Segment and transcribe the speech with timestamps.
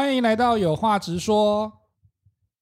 [0.00, 1.70] 欢迎来到有话直说。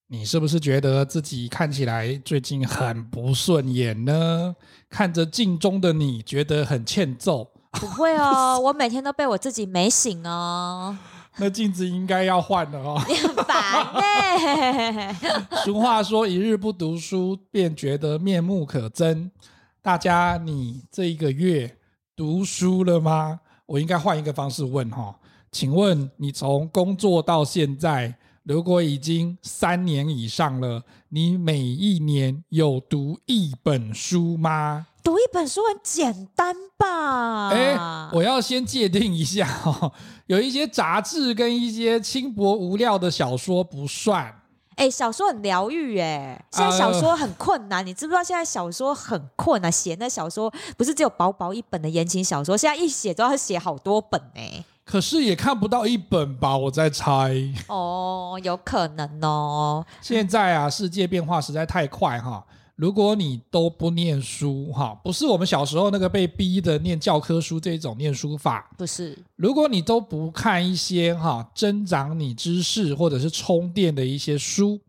[0.09, 4.57] 你是不是觉得自己看起来最近很不顺眼呢？
[4.91, 7.49] 看着镜中的你，觉得很欠揍？
[7.71, 10.99] 不会哦， 我每天都被我自己美醒哦。
[11.37, 13.01] 那镜子应该要换了哦。
[13.07, 15.17] 你很烦呢。
[15.65, 19.31] 俗话说：“一日不读书，便觉得面目可憎。”
[19.81, 21.77] 大家，你这一个月
[22.17, 23.39] 读书了吗？
[23.67, 25.15] 我应该换一个方式问哈，
[25.51, 28.15] 请问你从工作到现在？
[28.45, 34.87] 如果已经三年以上了，你每一年有读一本书吗？
[35.03, 37.51] 读一本书很简单吧？
[37.51, 37.77] 哎，
[38.13, 39.93] 我要先界定一下哦，
[40.29, 44.35] 有一些杂志跟一些轻薄无聊的小说不算。
[44.77, 49.71] 哎，小说很疗愈哎，现在小说很困难，呃，你知不知道现在小说很困难？
[49.71, 54.65] 写那小说不是只有薄薄一本的言情小说，现在一写都要写好多本哎。
[54.89, 57.37] 可是也看不到一本吧，我在猜。
[57.67, 59.85] 哦，有可能哦。
[60.01, 62.43] 现在啊，世界变化实在太快哈。
[62.75, 69.19] 如果你都不念书哈，不是我们小时候那个被逼的念教科书这种念书法，不是。
[69.37, 74.81] 如果你都不看一些哈增长你知识或者是充电的一些书。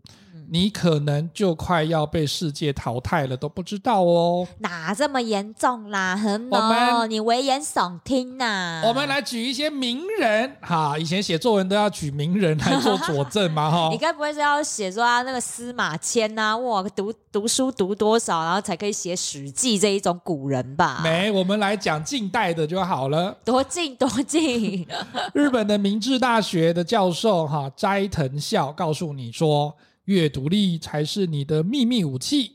[0.52, 4.48] 你可能就快要被世界淘汰了，都不知道哦。
[4.60, 6.16] 哪这么严重啦？
[6.18, 8.84] 很哦，你危言耸听呐、啊。
[8.84, 13.90] 我们来举一些名人哈，以前写作文都要举名人来做佐证嘛哈。
[13.94, 16.58] 你该不会是要写说啊那个司马迁呐、啊？
[16.58, 21.02] 哇，读读书读多少，然后才可以写《史记》这一种古人吧？
[21.04, 23.38] 没，我们来讲近代的就好了。
[23.46, 24.88] 多近 多近？
[25.34, 29.76] 日本的明治大学的教授哈斋藤孝告诉你说。
[30.10, 32.54] 阅读力才是你的秘密武器。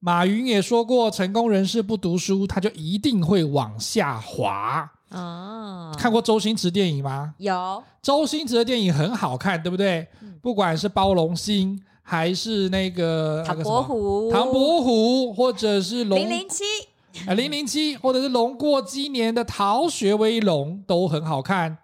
[0.00, 4.86] 马云也说过，成功人士不读书，他就一定会往下滑。
[5.08, 7.34] 哦，看过周星驰电影吗？
[7.38, 10.06] 有，周星驰的电影很好看，对不对？
[10.20, 16.64] 嗯、不管是包龙星，还是那个唐伯虎，唐伯虎，或者是龙零零七
[17.26, 21.78] 啊，零零七，或者是龙过鸡年的逃学威龙，都很好看。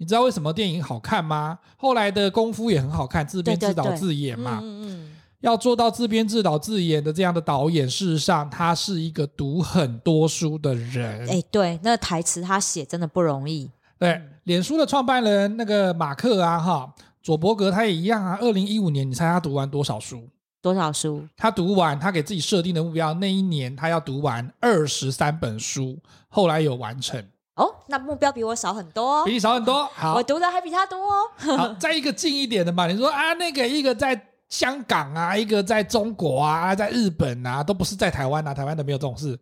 [0.00, 1.58] 你知道为什么电影好看吗？
[1.76, 4.58] 后来的功夫也很好看，自编自导自演嘛。
[4.58, 11.28] 对对对，嗯嗯，要做到自编自导自演的这样的导演，事实上他是一个读很多书的人。
[11.28, 13.70] 哎，对，那个台词他写真的不容易。
[13.98, 18.38] 对，脸书的创办人那个马克啊，哈，佐伯格他也一样啊。
[18.40, 20.26] 二零一五年，你猜他读完多少书？
[20.62, 21.28] 多少书？
[21.36, 27.22] 他读完，他给自己设定的目标，那一年他要读完二十三本书，后来有完成。
[27.56, 29.86] 哦，那目标比我少很多，比你少很多。
[29.94, 31.30] 好，我读的还比他多哦。
[31.36, 39.38] 好，再一个近一点的嘛，你说啊，那个一个在香港啊，一个在中国啊，在日本啊，都不是在台湾啊，台湾都没有这种事。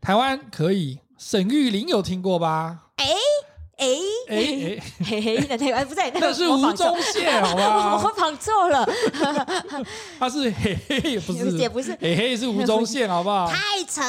[0.00, 2.78] 台湾可以，沈玉玲有听过吧？
[2.96, 3.04] 哎。
[3.04, 3.14] 哎
[3.82, 3.88] 哎
[4.28, 7.94] 哎， 嘿嘿的那个不对，那是吴宗宪，好吧？
[8.00, 8.88] 我仿错了，
[10.20, 13.50] 他是嘿嘿，不是也不是嘿嘿，是吴宗宪，好不好？
[13.50, 14.00] 太扯，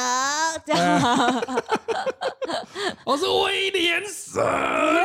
[3.04, 4.42] 我是威廉神，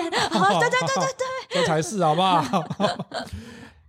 [0.10, 2.64] 对对对对对，这才是好不好？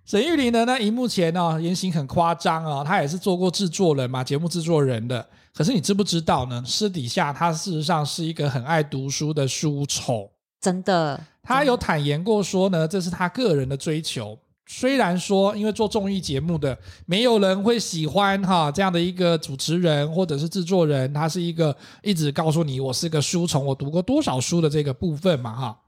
[0.07, 0.65] 沈玉琳呢？
[0.65, 5.25] 那荧幕前呢、哦，言行很夸张啊、哦，他也是做过制作人嘛，节目制作人的。
[5.55, 6.63] 可是你知不知道呢？
[6.67, 10.29] 私底下他事实上是一个很爱读书的书虫。
[10.61, 14.39] 真的，他有坦言过说呢，这是他个人的追求。
[14.67, 25.81] 虽然说，因为做综艺节目的，没有人会喜欢哈这样的一个主持人或者是制作人，他是一个一直告诉你我是个书虫，我读过多少书的这个部分嘛哈。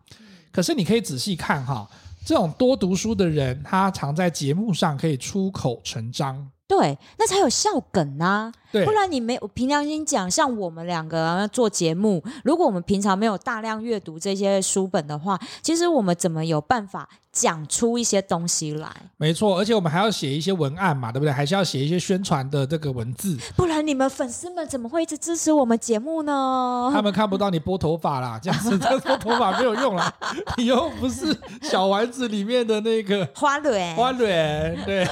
[0.51, 1.89] 可是你可以仔细看哈，
[2.25, 6.51] 这种多读书的人，他常在节目上可以出口成章。
[6.67, 8.53] 对，那才有笑梗啊！
[8.73, 18.89] 对，不然你没有凭良心讲，像我们两个做节目，如果我们平常没有大量阅读这些书本的话，其实我们怎么有办法讲出一些东西来？
[19.17, 21.33] 没错，而且我们还要写一些文案嘛，对不对？
[21.33, 26.91] 还是要写一些宣传的这个文字，不然你们粉丝们怎么会一直支持我们节目呢？
[26.93, 30.13] 他们看不到你拨头发啦，这样子这拨头发没有用啦，
[30.57, 35.07] 你又不是小丸子里面的那个花蕊，花蕊，对。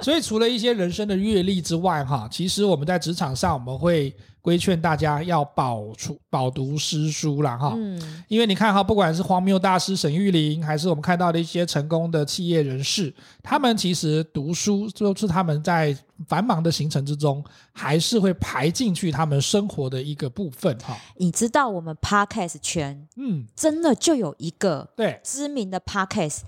[0.00, 15.96] 所以除了一些人生的阅历之外，哈，其实我们在职场上，我们会规劝大家要保出饱读诗书啦，哈，嗯，因为你看哈，不管是荒谬大师沈玉琳，还是我们看到的一些成功的企业人士，他们其实读书就是他们在
[16.26, 20.96] 繁忙的行程之中，还是会排进去他们生活的一个部分，哈。
[21.16, 25.20] 你知道我们 Podcast 圈，嗯，真的就有一个对。
[25.22, 26.40] 知名的 Podcast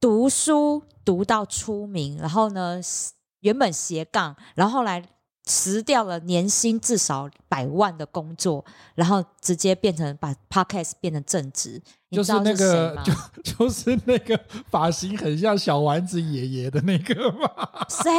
[0.00, 2.80] 读书读到出名，然后呢，
[3.40, 5.02] 原本斜杠，然后来
[5.46, 8.64] 辞掉了年薪至少百万的工作，
[8.94, 11.80] 然后直接变成把 Podcast 变成正职。
[12.10, 13.12] 就是那个，就
[13.66, 14.38] 就是那个
[14.70, 17.50] 发型很像小丸子爷爷的那个吗？
[17.88, 18.10] 谁？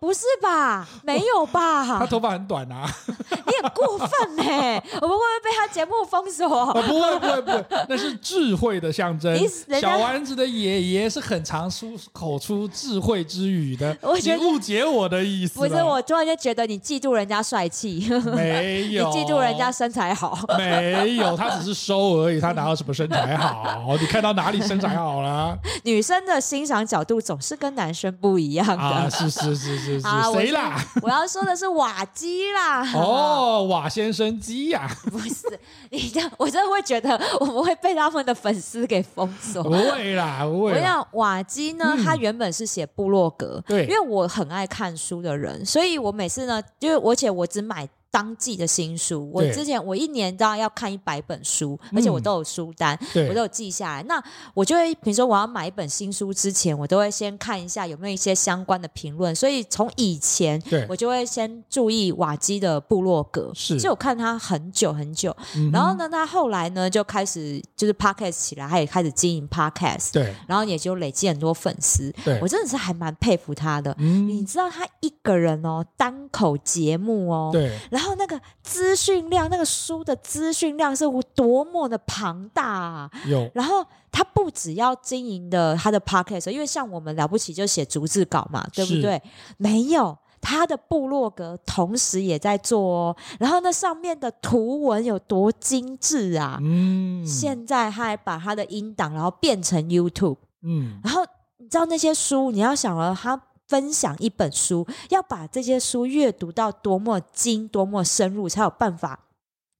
[0.00, 0.84] 不是吧？
[1.04, 2.00] 没有吧？
[2.00, 2.84] 他头发很短啊！
[3.30, 4.82] 你很过分呢、欸！
[5.00, 6.72] 我们会不会被他节目封锁、哦？
[6.72, 9.38] 不会，不会，不会，那是智慧的象征。
[9.80, 13.96] 小丸子的爷爷是很常出口出智慧之语的。
[14.24, 15.56] 你误解我的意思。
[15.56, 18.10] 不是，我突然间觉得你嫉妒人家帅气。
[18.34, 20.36] 没有，你嫉妒人家身材好。
[20.58, 23.96] 没有，他只是收而已，他哪有什么身材好？
[24.00, 25.56] 你看到哪里身材好了？
[25.84, 28.74] 女生的欣赏角度总是跟男生不一样的。
[28.82, 30.00] 啊，是是是是。
[30.00, 30.78] 是谁啦？
[31.02, 32.82] 我要说的是瓦基啦。
[32.94, 34.90] 哦，瓦先生基呀、啊？
[35.10, 35.46] 不是，
[35.90, 39.62] 你这样我真的会觉得我们会被他们的粉丝给封锁。
[39.62, 40.72] 不会啦，不会。
[40.72, 47.88] 我想瓦基呢，嗯、他原本是写部落格，对，因为我很爱看书的人，所以我每次呢，因为而且我只买。
[48.12, 54.02] 当季的新书，我之前我一年都要要看一百本书，而且我都有书单，嗯、我都有记下来。
[54.02, 54.22] 那
[54.52, 59.34] 我就会，比如说我要买一本新书之前，我都会先看一下有没有一些相关的评论。
[59.34, 65.34] 所以从以前，我就会先注意瓦基的部落格，是，就我看他很久很久。
[65.56, 72.14] 嗯、然后呢，他后来呢就开始就是 podcast 起来，他也开始经营 podcast，对，然后也就累积很多粉丝。
[72.22, 73.96] 对，我真的是还蛮佩服他的。
[73.98, 78.01] 嗯，你知道他一个人哦，单口节目哦，对，然后。
[78.02, 81.04] 然后那个资讯量，那个书的资讯量是
[81.36, 83.10] 多么的庞大啊！
[83.28, 83.48] 有。
[83.54, 89.22] 然后他不只要经营的他的 podcast，因为像我们了不起就写逐字稿嘛，对不对？
[89.56, 93.16] 没有，他的部落格同时也在做哦。
[93.38, 96.58] 然后那上面的图文有多精致啊！
[96.60, 97.24] 嗯。
[97.24, 100.38] 现在他还把他的音档然后变成 YouTube。
[100.62, 100.98] 嗯。
[101.04, 101.24] 然后
[101.58, 103.40] 你知道那些书，你要想了他。
[103.72, 109.18] 分享一本书，要把这些书阅读到多么精、多么深入，才有办法。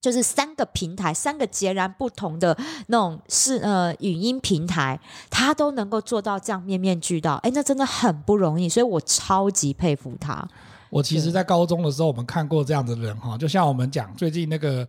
[0.01, 2.57] 就是三个平台，三个截然不同的
[2.87, 4.99] 那种是呃语音平台，
[5.29, 7.35] 他都能够做到这样面面俱到。
[7.43, 10.49] 哎，那真的很不容易，所以我超级佩服他。
[10.89, 14.89] 我其实，在高中的时候，我们看过这样的人哈，就像我们讲最近那个。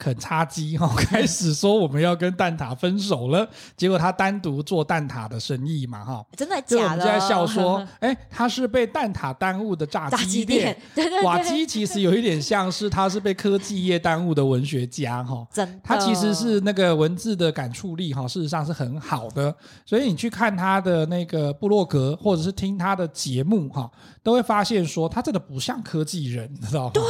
[0.00, 6.66] 肯叉鸡哈， 开始说我们要跟蛋挞分手了，结果他单独做蛋挞的生意嘛哈，真的假的？
[6.66, 10.74] 就我们在笑说， 哎，他是被蛋挞耽误的炸鸡店。
[10.96, 19.54] 对对对，瓦基其实有一点像是他是被科技业耽误的文学家哈，真，他其实是那个文字的感触力哈，事实上是很好的，
[19.84, 23.90] 所以你去看他的那个部落格或者是听他的节目哈，
[24.22, 26.90] 都会发现说他真的不像科技人，你知道吗？
[26.94, 27.02] 对。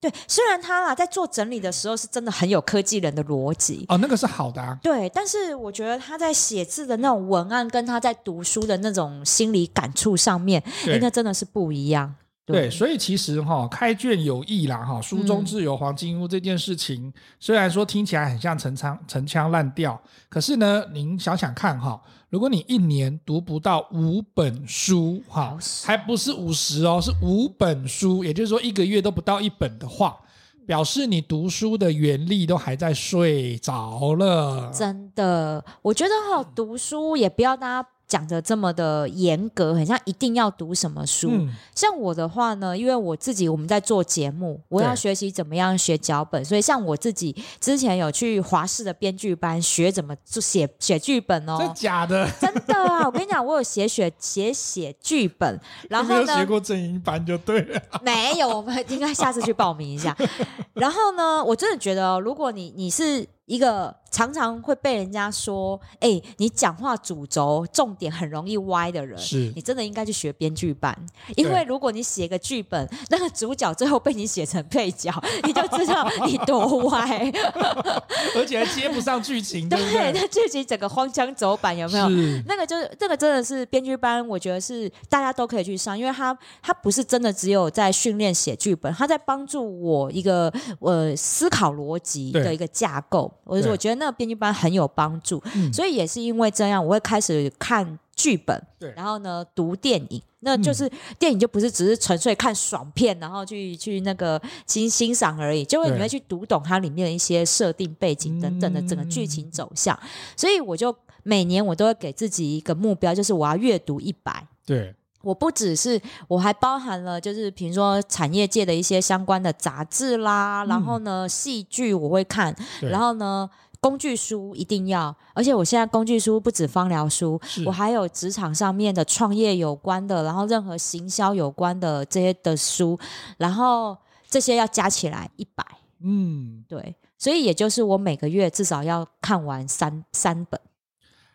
[0.00, 4.78] 对，虽然他啊在做整理的时候是真的很有科技人的逻辑哦，那个是好的啊。
[4.82, 12.14] 对，但是我觉得他在写字的那种文案，跟他在读书的那种心理感触上面，哎，那真的是不一样。
[12.46, 22.00] 对，所以其实哈，开卷有益啦哈，书中自有黄金屋这件事情，嗯、虽然说听起来很像陈腔陈腔滥调，可是呢，您想想看哈，
[22.30, 30.16] 如果你一年读不到五本书哈，还不是五十哦，是五本书，也就是说一个月都不到一本的话，
[30.64, 34.70] 表示你读书的原力都还在睡着了。
[34.72, 37.88] 真的，我觉得哈，读书也不要大家。
[38.10, 41.30] 讲的这么的严格，很像一定要读什么书。
[41.30, 51.56] 嗯、像我的话呢，因为我自己我们在做节目，我要学习怎么样学脚本，所以像我自己之前有去华视的编剧班学怎么做写写剧本哦。
[51.60, 52.28] 真假的？
[52.40, 53.06] 真的啊！
[53.06, 57.80] 我跟你讲，我有写写写写剧本，然后呢，没有学过正音班就对了。
[58.02, 60.16] 没有，我们应该下次去报名一下。
[60.74, 63.24] 然后呢，我真的觉得，如果你你是。
[63.50, 70.96] 一个常常会被人家说：“哎、欸，你讲话主轴重点很容易歪的人，是你真的应该去学编剧班。
[71.36, 75.12] 因为如果你写个剧本，那个主角最后被你写成配角，
[75.44, 77.32] 你就知道你多歪，
[78.36, 82.08] 而且还接不上剧情， 对，那剧情整个荒腔走板，有没有？
[82.46, 98.92] 那个就是这个真的是编剧班，我觉得是大家都可以去上，因为他他不是真的只有在训练写剧本，他在帮助我一个呃思考逻辑的一个架构。”我我觉得那个编剧班很有帮助，嗯、所以也是因为这样，我会开始看剧本，对。
[98.96, 114.46] 然后呢读电影，那就是电影就不是只是纯粹看爽片，然后去去那个欣欣赏而已，就会你会去读懂它里面的一些设定背景等等的整个剧情走向，嗯、所以我就每年我都会给自己一个目标，就是我要阅读一百。
[114.64, 114.94] 对。
[115.22, 123.46] 我不只是，我还包含了，就是比如说产业界的一些相关的杂志啦，嗯、然后呢，戏剧我会看，然后呢，
[123.80, 132.98] 工具书一定要，而且我现在工具书不止芳疗书，我还有职场上面的创业有关的，然后任何行销有关的这些的书，
[133.38, 133.96] 然后
[134.28, 135.64] 这些要加起来一百。
[136.02, 140.60] 嗯，对，所以也就是我每个月至少要看完三三本，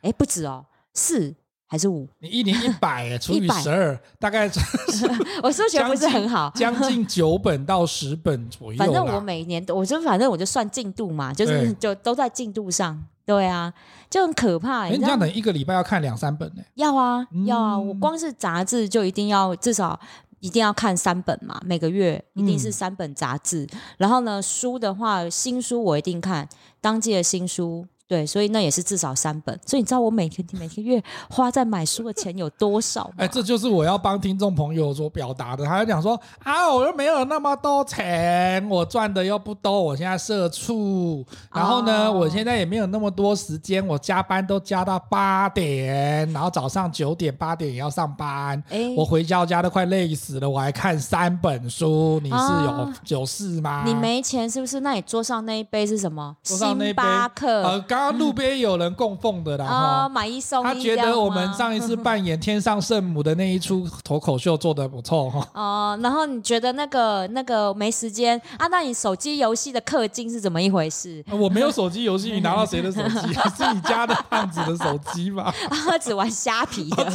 [0.02, 1.36] 哎，不止哦，四。
[1.76, 2.08] 还是五？
[2.20, 4.50] 你一年一百 除以十二，大概
[5.44, 8.78] 我数学不是很好，将近九本到十本左右。
[8.80, 13.04] 反正我每年我就反正我就算进度嘛，就是就都在进度上。
[13.26, 13.74] 对啊，
[14.10, 14.84] 就很可怕。
[14.84, 16.64] 哎，你这样等一个礼拜要看两三本呢？
[16.76, 17.78] 要啊，要啊！
[17.78, 20.00] 我光是杂志就一定要至少
[20.40, 23.68] 一定要看三本嘛，每个月一定是三本杂志。
[23.98, 26.48] 然后呢，书的话，新书我一定看
[26.80, 27.88] 当季的新书。
[28.08, 29.60] 对，所以那也是至少三本。
[29.66, 33.14] 所以你知道我每天每个月花在买书的钱有多少吗？
[33.18, 35.66] 哎，这就是我要帮听众朋友所表达的。
[35.66, 48.64] 他就讲说啊，我又没有那么多钱，我赚的又不多，我现在社畜，然后呢，哦、我现在也没有那么多时间，我加班都加到八点，然后早上九点八点也要上班。
[48.70, 53.82] 哎，我回家家都快累死了，我还看三本书，你是有、哦、有事吗？
[53.84, 54.82] 你没钱是不是？
[54.82, 56.36] 那你桌上那一杯是什么？
[56.44, 57.64] 桌上那一杯星巴克。
[57.64, 60.64] 呃刚刚路边有人供奉的啦，啊，买一送一。
[60.66, 65.48] 他觉得我们上一次扮演天上圣母的那一出脱口秀做的不错哈。
[65.54, 68.68] 哦，然后你觉得那个那个没时间啊？
[68.68, 71.24] 那你手机游戏的氪金是怎么一回事？
[71.32, 73.34] 我没有手机游戏，你拿到谁的手机？
[73.56, 75.50] 是你家的胖子的手机吗？
[75.70, 77.06] 他只玩虾皮的。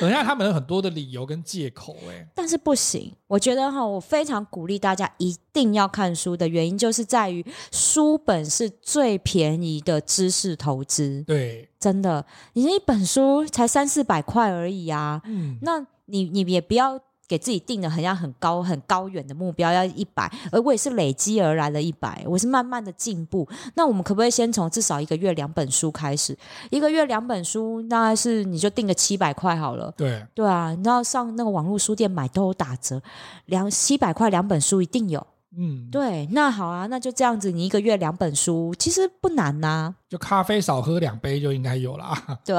[0.00, 2.26] 等一下，他们有很多的理由跟借口哎。
[2.34, 8.71] 但是不行，我觉得哈，我非常鼓励大家一定要看书的原因，就是在于书本是。
[8.80, 12.24] 最便宜的知识投资，对，真的，
[12.54, 16.98] 你一本书才三四百块而已啊，嗯，那你你也不要
[17.28, 23.48] 给自己定的很像很高很高远的目标，要一百，而我也是累积而来的一百，我是慢慢的进步。
[23.74, 26.36] 那我们可不可以先从至少一个月两本书开始？
[26.70, 33.00] 一个月两本书，大概是你就定个七百块好了，对，对啊，你知道上那个网络书店买都有打折，
[33.46, 35.26] 两七百块两本书一定有。
[35.56, 39.94] 嗯，对，那好啊，那就这样子，你一个月两本书，其实不难呐、啊。
[40.08, 42.14] 就咖啡少喝两杯就应该有了。
[42.44, 42.56] 对，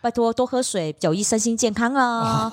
[0.00, 2.48] 拜托多喝水，有益身心健康啊。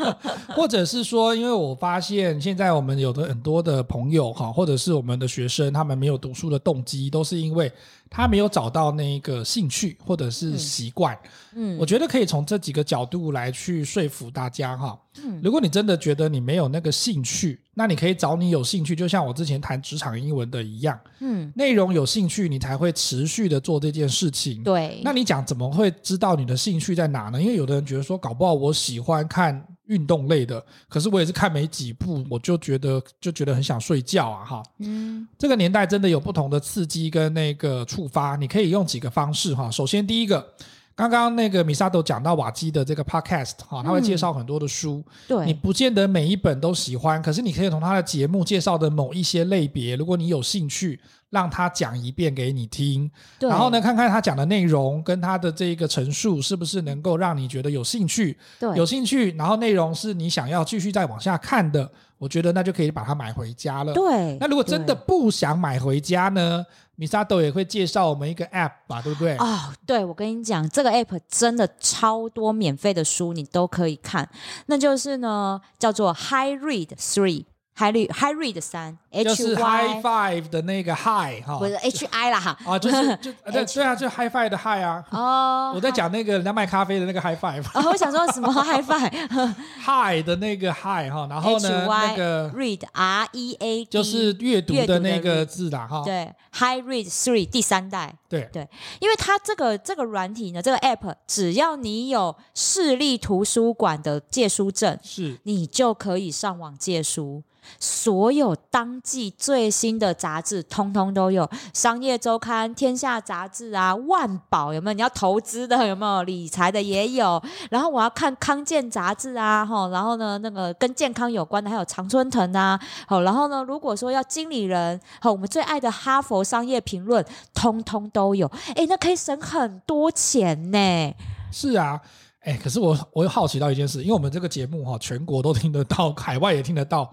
[0.56, 7.70] 或者是说，因为我发现现在我们有的很多的朋友哈，或者是我们的学生，他们没有读书的动机，都是因为
[8.08, 11.18] 他没有找到那个兴趣或者是习惯。
[11.54, 14.98] 嗯，我觉得可以从这几个角度来去说服大家哈。
[15.22, 24.62] 嗯，如果你真的觉得你没有那个兴趣，那你可以找你有兴趣，就像我之前谈职场英文的一样，嗯，内容有兴趣，你才会持续的做这件事情。
[24.62, 27.40] 对，那你讲怎么会知道你的兴趣在哪呢？
[27.40, 39.70] 因为有的人觉得说，搞不好我喜欢看运动类的，可是我也是看没几部，我就觉得就觉得很想睡觉啊，哈，嗯，这个年代真的有不同的刺激跟那个触发，你可以用几个方式哈。
[39.70, 40.54] 首先第一个。
[40.96, 50.98] 刚刚那个米萨都讲到瓦基的这个 podcast 哈，他会介绍很多的书，对，你不见得每一本都喜欢，可是你可以从他的节目介绍的某一些类别，如果你有兴趣，
[51.28, 53.10] 让他讲一遍给你听，
[53.40, 61.86] 然后呢，看看他讲的内容跟他的这个陈述是不是能够让你觉得有兴趣，对，有兴趣，然后内容是你想要继续再往下看的，
[62.16, 64.38] 我觉得那就可以把它买回家了，对。
[64.40, 66.64] 那如果真的不想买回家呢？
[66.96, 69.36] 米沙豆也会介绍我们一个 App 吧，对不对？
[69.36, 74.28] 哦，对，我跟你讲，这个 App 真的超多免费的书，你都可以看。
[74.66, 77.44] 那就是呢，叫做 High Read Three。
[77.78, 84.48] High Read High Read 三，就是 High Five 的那个 High 哈，不是 H I 啦哈，啊就是 就对对啊，就 High Five
[84.48, 85.04] 的 High 啊。
[85.10, 87.62] 哦，我在讲那个人家卖咖啡的那个 High Five。
[87.74, 96.02] 哦，我想说什么 High Five？High 的那个 High 哈，然后呢那个 Read R E A，就是阅读的那个字啦哈。
[96.02, 98.14] 对，High Read Three 第三代。
[98.28, 98.66] 对对，
[99.00, 107.42] 因为它这个这个软体呢，这个 App 只要你有市立图书馆的借书证，是你就可以上网借书。
[107.78, 114.94] 所有当季最新的杂志，通通都有，《商业周刊》、《天下杂志》啊，《万宝》有没有？
[114.94, 116.22] 你要投资的有没有？
[116.22, 117.42] 理财的也有。
[117.70, 127.22] 然后我要看《康健》杂志啊，哈，然后呢，那个跟健康有关的还有《常春藤》啊，好，然后呢，如果说要经理人，好，我们最爱的《哈佛商业评论》，
[127.54, 128.50] 通通都有。
[128.74, 131.14] 哎，那可以省很多钱呢。
[131.52, 132.00] 是啊，
[132.40, 137.12] 哎，可是我我又好奇到一件事，因为我们这个节目哈，全国都听得到，海外也听得到。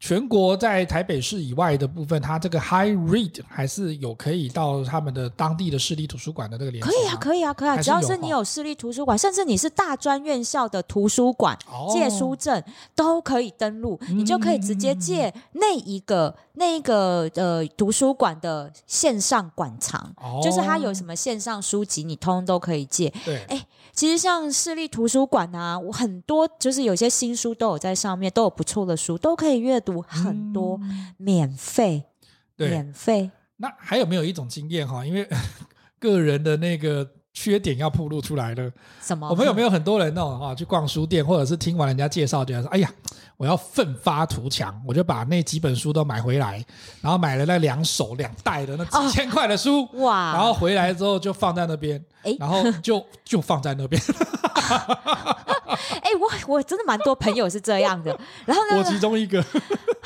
[0.00, 6.90] 全国在台北市以外的部分，它这个 High Read 还是有可以到他们的当地的市立图书馆的这个联系。
[6.90, 12.62] 可以啊，可以啊，可以啊，只要是你有市立图书馆，甚至你是大专院校的图书馆、哦、借书证，
[12.94, 23.12] 都可以登录，你就可以直接借那一个那个呃图书馆的线上馆藏，哦、就是它有什么线上书籍，你通通都可以借。
[23.24, 32.04] 对，哎，其实像市立图书馆啊，我很多就是有些新书都有在上面，都有不错的书，都可以阅读，很多、嗯、免费，
[32.56, 33.30] 对免费。
[33.56, 35.04] 那还有没有一种经验哈？
[35.04, 35.28] 因为
[35.98, 37.08] 个人的那个。
[37.36, 38.70] 缺点要暴露出来了。
[39.02, 39.28] 什么？
[39.28, 42.88] 我们有没有很多人那种哈，去逛书店，或者是听完人家介绍，觉得说：“哎呀，
[43.36, 46.64] 我要奋发图强，我就把那几本书都买回来，
[47.00, 54.00] 然后买了那两手两袋的那几千块的书，哦、哇，然后回来之后就放在那边，诶然后就 就放在那边。
[56.02, 59.42] ”哎，我我真的蛮多朋友是这样的，然后呢，我其中一个，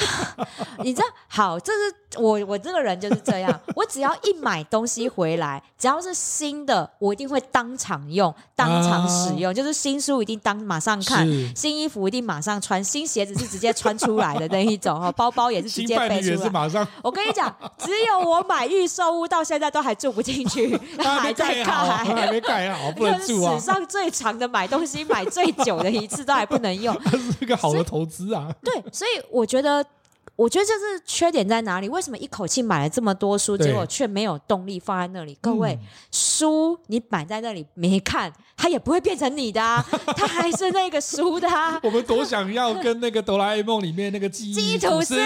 [0.83, 16.87] 你知道，好，这是我我这个人就是这样，我只要一买东西回来，只要是新的，我一定会当场用，当场使用，啊、就是新书一定当马上看，新衣服一定马上穿，新鞋子是直接穿出来的那一种哈，包包也是直接背出来，马上。
[17.03, 23.55] 我跟你讲，只有我买预售屋到现在都还住不进去，还在盖，还没盖好，不能住啊！
[23.55, 28.49] 史上最长的买东西买最久的一次都还不能用， 它是一个好的投资啊。
[28.63, 29.85] 对，所以我觉得。
[30.39, 31.89] 我觉得这是缺点在哪里？
[31.89, 35.37] 为什么一口气买了这么多书，结果却没有动力放在那里？
[35.41, 39.85] 各位，嗯、书你摆在那里没看，它也不会变成你的啊，
[40.17, 41.81] 它还是那个书的啊。
[41.83, 45.17] 我们多想要跟那个哆啦 A 梦里面那个记忆吐司，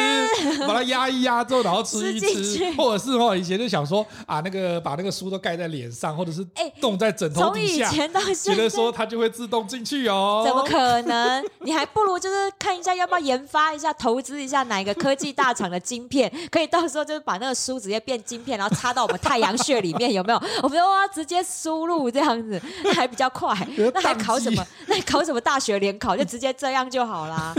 [0.67, 6.43] 把它压一压之后，然后吃一吃， 或者是哦，以前就想说啊，那个把那个书都盖在脸上，或者是
[6.81, 10.43] 冻在枕头底下，从以前到现在，觉得说它就会自动进去哦。
[10.47, 11.45] 怎么可能？
[11.61, 15.02] 你还不如就是看一下，要不要研发一下，投资一下哪一个？
[15.03, 20.41] 科技大厂的晶片，可以到时候就是把那个书直接变晶片，然后插到我们太阳穴里面，有没有？
[20.63, 23.53] 我们哇直接输入这样子，那还比较快。
[23.95, 24.65] 那还考什么？
[24.87, 26.17] 那还考什么大学联考？
[26.17, 27.55] 就直接这样就好啦。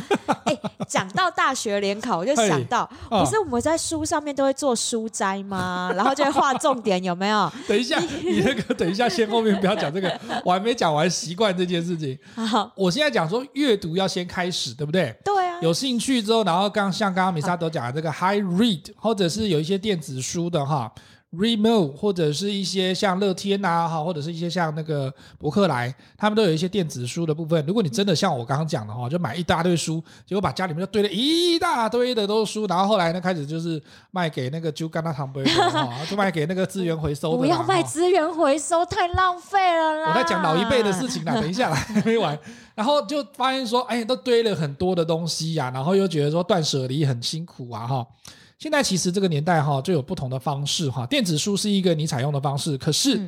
[0.46, 0.58] 哎，
[0.88, 5.92] 讲到大学联考，我就想到，不是我们在书上面都会做书摘吗？
[5.96, 7.52] 然后就会画重点，有没有？
[7.68, 12.18] 等一下，你那个等一下，先后面不要讲这个，我还没讲完习惯这件事情。
[12.36, 15.14] 好，我现在讲说阅读要先开始，对不对？
[15.26, 15.60] 对啊。
[15.62, 20.94] 有兴趣之后，然后刚像刚刚米沙德讲的这个 High Read，或者是有一些电子书的哈
[21.34, 27.66] ，Readmoo，或者是一些像乐天呐哈，或者是一些像那个博客来，他们都有一些电子书的部分。
[27.66, 37.38] 如果你真的像我刚刚讲的哈，就买一大堆书，结果把家里面就堆了一大堆的都是书，然后后来呢开始就是卖给那个就干那糖杯哈， 就卖给那个资源回收的。
[37.38, 40.10] 不要卖资源回收，太浪费了啦！
[40.10, 42.38] 我在讲老一辈的事情啦，等一下来还没完。
[42.76, 48.08] 然后就发现说，哎，都堆了很多的东西呀、啊，然后又觉得说断舍离很辛苦啊，哈。
[48.60, 51.06] 现在其实这个年代哈，就有不同的方式哈。
[51.06, 53.20] 电子书是一个你采用的方式，可是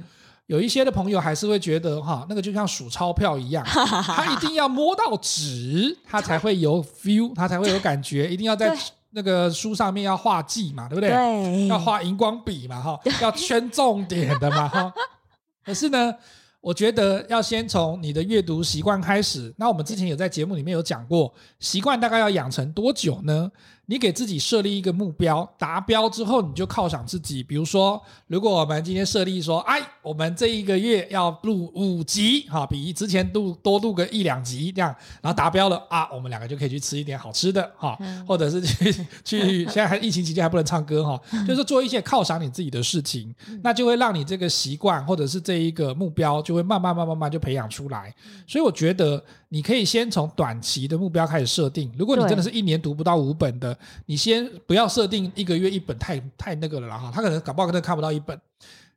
[0.47, 8.77] 有一些的朋友还是会觉得哈，那个就像数钞票一样， 他一定要摸到纸，他才会有 feel，他才会有感觉， 一定要在
[9.11, 11.09] 那个书上面要画记嘛，对不对？
[11.09, 14.93] 对，要画荧光笔嘛，哈，要圈重点的嘛，哈。
[15.65, 16.13] 可是呢？
[16.61, 19.53] 我觉得要先从你的阅读习惯开始。
[19.55, 23.51] 那我们之前有在节目里面有讲过，习惯大概要养成多久呢？
[23.87, 27.43] 你给自己设立一个目标，达标之后你就犒赏自己。
[27.43, 48.13] 比如说，如果我们今天设立说，哎，我们这一个月要录五集，哈，比之前录多录个一两集这样，然后达标了啊，我们两个就可以去吃一点好吃的，哈， 或者是去去， 现在还疫情期间还不能唱歌哈， 就是做一些犒赏你自己的事情，那就会让你这个习惯或者是这一个目标就会慢慢慢慢慢就培养出来。
[48.47, 49.23] 所以我觉得。
[49.55, 51.89] 你可以先从短期的目标开始设定。
[51.97, 57.09] 如果你真的是一年读不到五本的，你先不要设定一个月一本，太太那个了啦哈。
[57.09, 58.37] 他可能搞不好可能看不到一本，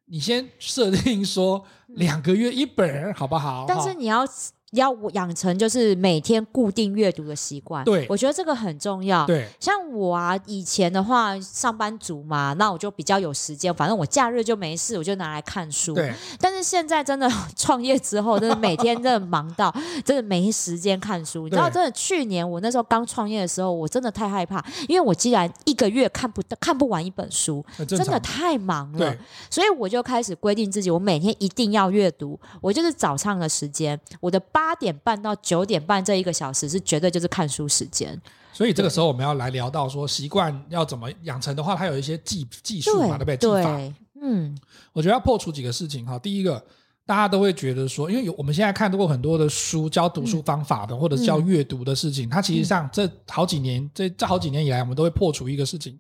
[0.06, 3.66] 你先设定说两个月一本，好不好？
[3.68, 4.26] 但是你要。
[4.72, 9.24] 要养成就是每天固定阅读的习惯，对，我觉得这个很重要。
[9.24, 15.94] 对，像我啊，以前的话上班族嘛，那我就比较有时间，反正我假日就没事，我就拿来看书。
[15.94, 17.26] 对，但是现在真的
[17.56, 21.44] 创业之后，真的每天真的忙到真的没时间看书。
[21.44, 28.98] 你知道，真的去年我那时候刚创业的时候，我真的太害怕，因为我既然一个月看不看不完一本书，真的太忙了。
[28.98, 32.38] 对，所以我就开始规定自己，我每天一定要阅读。
[32.60, 34.42] 我就是早上的时间，我的。
[34.58, 38.20] 八点半到九点半这一个小时是绝对就是看书时间，
[38.52, 43.36] 所以这个时候我们要来聊到说习惯要怎么养成的话，它有一些技技术嘛，对不对？
[43.36, 44.58] 技法，嗯，
[44.92, 46.18] 我觉得要破除几个事情哈。
[46.18, 46.60] 第一个，
[47.06, 55.96] 大家都会觉得说，因为有我们现在看到过很多的书教读书方法的，或者教阅读的事情，它其实上这好几年，这这好几年以来，我们都会破除一个事情。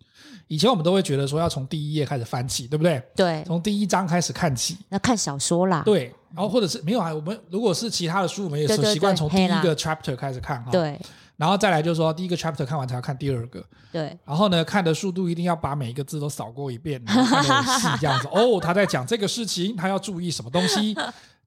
[0.48, 3.00] 以前我们都会觉得说要从第一页开始翻起，对不对？
[3.14, 4.76] 对，从第一章开始看起。
[4.88, 5.82] 那看小说啦。
[5.84, 6.12] 对。
[6.34, 10.70] 然后或者是没有啊，我们如果是其他的书，我们也是习惯从第一个 chapter 开始看哈。
[10.70, 10.98] 对。
[11.36, 13.64] 然后再来就是说，第一个 chapter 看完才要看第二个。
[13.92, 14.18] 对。
[14.24, 18.28] 然后呢，看的速度一定要把每一个字都扫过一遍， 然后细这样子。
[18.32, 20.96] 哦，他在讲这个事情，他要注意什么东西？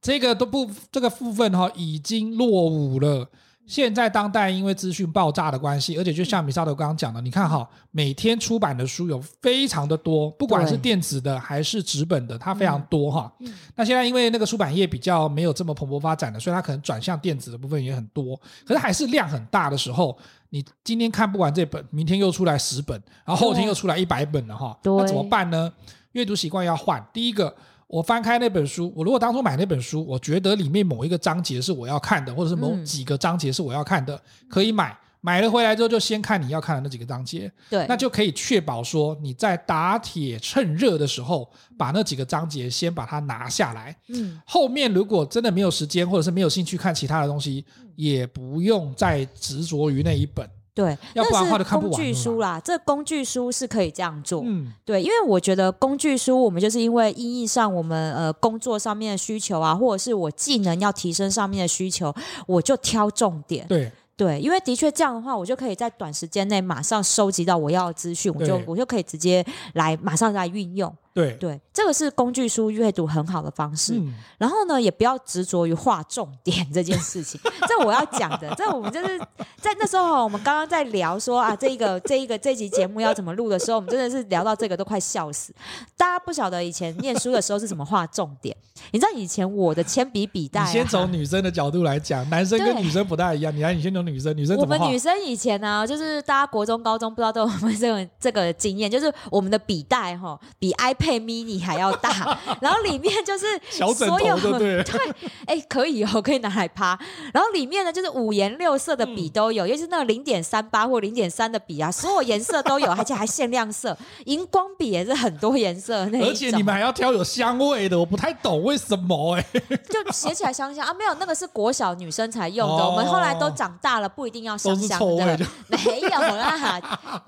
[0.01, 3.29] 这个都不，这个部分哈、哦、已经落伍了。
[3.67, 13.31] 现在当代因为资讯爆炸的关系，而且就像米萨德刚刚讲的，你看哈，每天出版的书有非常的多，不管是电子的还是纸本的，它非常多哈。
[13.75, 18.35] 那现在因为那个出版业比较没有这么蓬勃发展的，所以它可能转向电子的部分也很多。
[18.65, 20.17] 可是还是量很大的时候，
[20.49, 24.77] 你今天看不完这本，明天又出来十本，然后后天又出来一百本了哈。
[24.83, 25.71] 那怎么办呢？
[26.11, 27.01] 阅读习惯要换。
[27.13, 27.55] 第一个。
[27.91, 34.97] 我翻开那本书，我如果当初买那本书，我觉得里面某一个章节是我要看的，或者是某几个章节是我要看的，嗯、可以买。
[35.23, 43.95] 买了回来之后，就先看你要看的那几个章节，对，那就可以确保说你在打铁趁热的时候，把那几个章节先把它拿下来。
[44.07, 47.63] 嗯，后面如果真的没有时间，或者是没有兴趣看其他的东西，
[47.95, 50.49] 也不用再执着于那一本。
[50.73, 51.91] 对，要不然的话就看不完。
[51.91, 54.41] 工具书啦，这工具书是可以这样做。
[54.45, 62.13] 嗯，对，因为我觉得工具书，我们就是因为意义上我们呃工作上面的需求啊，或者是我技能要提升上面的需求，
[62.47, 63.67] 我就挑重点。
[63.67, 63.91] 对。
[64.17, 70.93] 对，因为的确这样的话，我就可以在短时间内马上收集到我要的资讯，我就我就可以直接来马上来运用。
[71.13, 73.95] 对对，这个是工具书阅读很好的方式。
[73.95, 77.39] 嗯、然后呢，也不要执着于画重点这件事情。
[77.67, 79.19] 这我要讲的，这我们就是
[79.57, 85.53] 在那时候，我们刚刚在聊说啊，这一个这一个这集节目要怎么录的时候，我们真的是聊到这个都快笑死。
[85.97, 88.55] 大家不晓得以前念书的时候是怎么画重点？
[88.91, 93.53] 你知道以前我的铅笔笔袋、啊，你先从女生的角度来讲，男生跟女生不太一样。
[93.53, 94.55] 你来，你先从女生，女生？
[94.55, 101.00] 我们女生以前呢、啊，就是大家国中、高中不知道都有没有这个这个经验，就是我们的笔袋哈，比 iPad。
[101.01, 104.99] 配 mini 还要大， 然后里面就是所有小对，对，
[105.47, 106.97] 哎，可以哦，可以拿来趴。
[107.33, 113.97] 然后里面呢，就是五颜六色的笔都有，尤其是那个零点三八或零点三的笔啊，所有颜色都有， 而且还限量色。
[114.25, 119.45] 荧光笔也是很多颜色那，而且你们还要挑有香味的，我不太懂为什么哎。
[119.89, 120.93] 就写起来香香啊？
[120.93, 125.39] 没有，那个是国小女生才用的，我们后来都长大了，不一定要香香的。
[125.67, 126.79] 没有啦，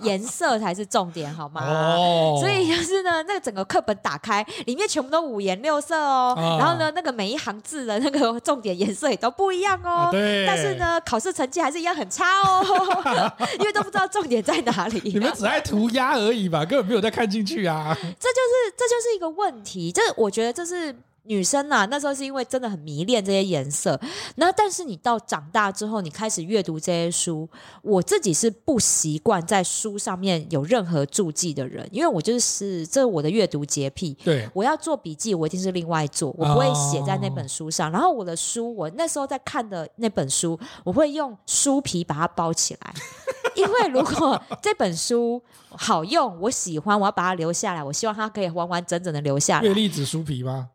[0.02, 1.66] 颜色才是重点，好吗？
[1.66, 3.63] 哦，所以就是呢，那个整个。
[3.64, 6.34] 课本打开，里面全部都五颜六色哦。
[6.38, 10.08] 啊、然后呢，那个每一行字的那个重点颜色也都不一样哦。
[10.08, 10.46] 啊、对。
[10.46, 15.02] 但是呢，考试成绩还是一样很差哦， 因为都不知道重点在哪里。
[15.04, 17.96] 你们只爱涂鸦而已吧，根本没有在看进去啊。
[18.00, 19.92] 这就是这就是一个问题。
[19.92, 20.96] 这我觉得这是。
[21.26, 24.00] 女生呐、啊，那时候是因为真的很迷恋这些颜色。
[24.36, 27.50] 那但是你到长大之后，你开始阅读这些书，
[27.82, 34.14] 我自己是不习惯在书上面有任何注记的人，因为我就是这是我的阅读洁癖。
[34.24, 37.90] 对，我要做笔记，我一定是另外做，我不会写在那本书上。
[37.90, 42.94] 哦、然后我的书，我那时候在看的那本书，我会用书皮把它包起来，
[43.56, 49.68] 因为如果这本书好用，我喜欢，我要把它留下来，我希望它可以完完整整的留下来。
[49.68, 50.70] 月历纸书皮吗？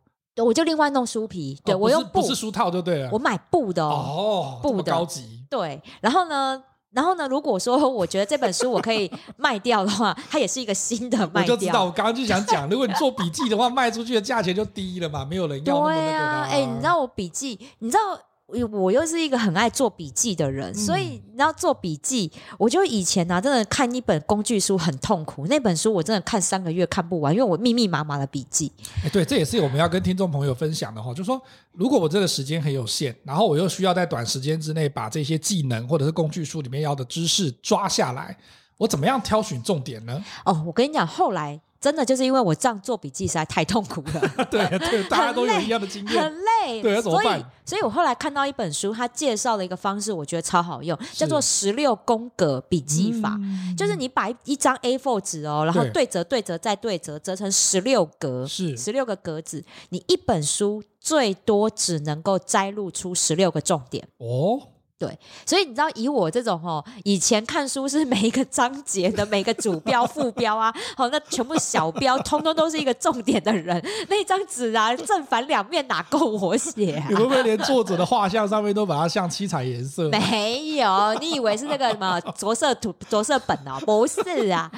[0.44, 3.10] 我就另外弄书皮，对、哦、我用布，不是书套就对了。
[3.12, 5.44] 我买布的哦，布的高级。
[5.50, 11.54] 对，然后呢，然后呢，如果说 我觉得这本书我可以卖掉的话，它也是一个新的卖掉。
[11.54, 16.00] 我就知道，我刚刚就想讲，如果你做笔记的话，卖出去的价钱就低了嘛，没有人要那么那个。
[16.02, 18.00] 对啊，哎，你知道我笔记，你知道。
[18.48, 25.46] 我又是一个很爱做笔记的人，所以你要做笔记，我就以前呢、啊，真的看一本工具书很痛苦。
[25.48, 28.72] 那本书我真的看三个月看不完，因为我密密麻麻的笔记。
[29.04, 31.38] 哎，对，这也是我们要跟听众朋友分享的哈，就是说，
[31.72, 38.34] 如果我这个时间很有限，然后我又需要在短时间之内把这些技能或者是工具书里面要的知识抓下来，
[38.78, 40.24] 我怎么样挑选重点呢？
[40.46, 41.60] 哦，我跟你讲，后来。
[41.80, 47.38] 真的就是因为我这样做笔记实在太痛苦了，对 对， 大家都有一样的经验，很累，对，怎么办？
[47.38, 53.38] 所以，所以我后来看到一本书，它介绍了一个方式，我觉得超好用，叫做十六宫格笔记法，
[53.68, 58.76] 是就是你把一张 A4 纸哦，然后对折、对折再对折，折成十六格，是。
[58.76, 64.08] 十六个格子，你一本书最多只能够摘录出十六个重点。
[64.18, 64.68] 哦。
[64.98, 77.06] 对，所以你知道，以我这种哦，以前看书是每一个章节的每个主标、副标啊，好，那全部小标，通通都是一个重点的人，那张纸啊，正反两面哪够我写啊？
[77.10, 80.08] 你会不会连作者的画像上面都把它像七彩颜色？
[80.08, 83.78] 没有，你以为是那个什么着色图、着色本哦？
[83.86, 84.68] 不是啊，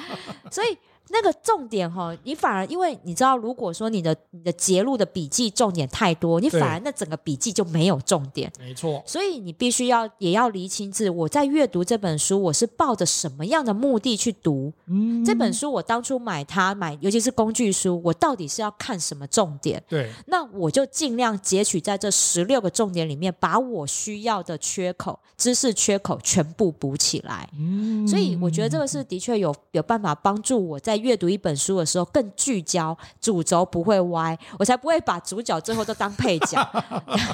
[0.51, 0.77] 所以。
[1.11, 8.49] 那个重点哈，你反而因为你知道，如果说你的你的节录的笔记重点太多，你反而那整个笔记就没有重点。
[8.57, 14.71] 没错，所以你必须要也要厘清自我在阅读这本书，我是抱着什么样的目的去读。
[14.87, 19.83] 嗯，这本书我当初买它买，尤其是工具书，我到底是要看什么重点？
[19.89, 27.49] 对，那我就尽量截取在这十六个重点里面，把我需要的缺口、知识缺口全部补起来。
[27.59, 31.00] 嗯，所以我觉得这个是的确有有办法帮助我在。
[31.01, 36.57] 阅读一本书的时候更聚焦，主轴不会歪，我才不会把主角最后都当配角。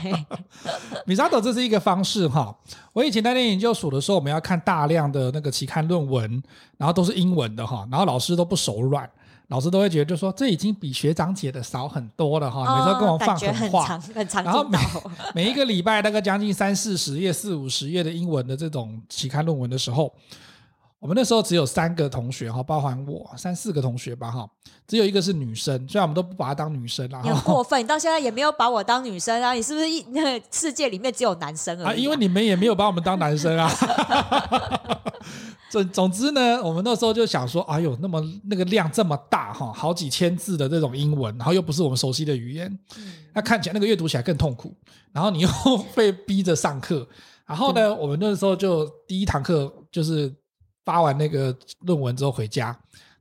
[1.06, 2.56] 米沙朵，这是一个方式哈。
[2.94, 6.42] 我以前在念研究所的时候，我们要看大量的那个期刊论文，
[6.78, 9.10] 然后都是英文的哈，然后老师都不手软，
[9.48, 12.78] 老师都会觉得就说这已经比学长姐的少很多了哈。
[12.78, 14.00] 每次跟我放狠话，
[14.44, 14.78] 然后每
[15.36, 20.14] 每一个礼拜大概将近三四十页、四五十页的英文的这种期刊论文的时候。
[21.00, 24.50] 我们那时候只有三个同学哈，包含我三四个同学吧哈，
[24.88, 27.22] 只有一个是女生，虽然我们都不把她当女生啦。
[27.24, 29.54] 你很过分，你到现在也没有把我当女生啊？
[29.54, 31.92] 你是不是一那个世界里面只有男生而已啊？
[31.92, 33.72] 啊，因为你们也没有把我们当男生啊。
[35.70, 42.76] 总总之呢，我们那时候就想说，哎呦，那么那个量这么大哈，好几千字的这种英文，然后又不是我们熟悉的语言，
[43.34, 44.74] 那看起来那个阅读起来更痛苦。
[45.12, 45.50] 然后你又
[45.94, 47.08] 被逼着上课，
[47.46, 50.34] 然后呢，我们那时候就第一堂课就是。
[50.88, 52.74] 发完那个论文之后回家，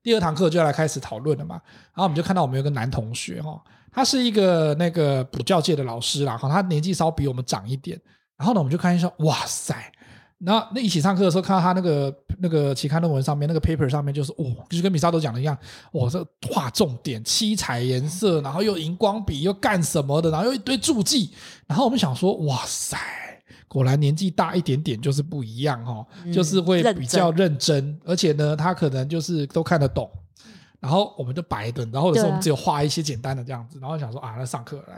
[0.05, 1.61] 第二堂课就要来开始讨论了嘛。
[1.95, 8.01] 然后我们就看到我们有个男同学哈，他是一个那个补教界的老师啦，哈，他年纪稍比我们长一点。
[8.37, 9.75] 然后呢，我们就看一下，哇塞！
[10.39, 15.59] 然后那一起上课的时候，看到他那个那个期刊论文上面那个 paper 上面就是，哦，就是跟米沙都讲的一样，
[15.93, 21.35] 哇，这画重点，七彩颜色，然后又荧光笔又干什么的，然后又一堆注记。
[21.67, 22.97] 然后我们想说，哇塞！
[23.77, 30.11] 果然年纪大一点点就是不一样哦，嗯、就是会比较认真，而且呢，他可能就是都看得懂。
[30.81, 34.95] 然后我们就白等，然后有时候我们只有画一些简单的这样子，然后想说啊，那上课来。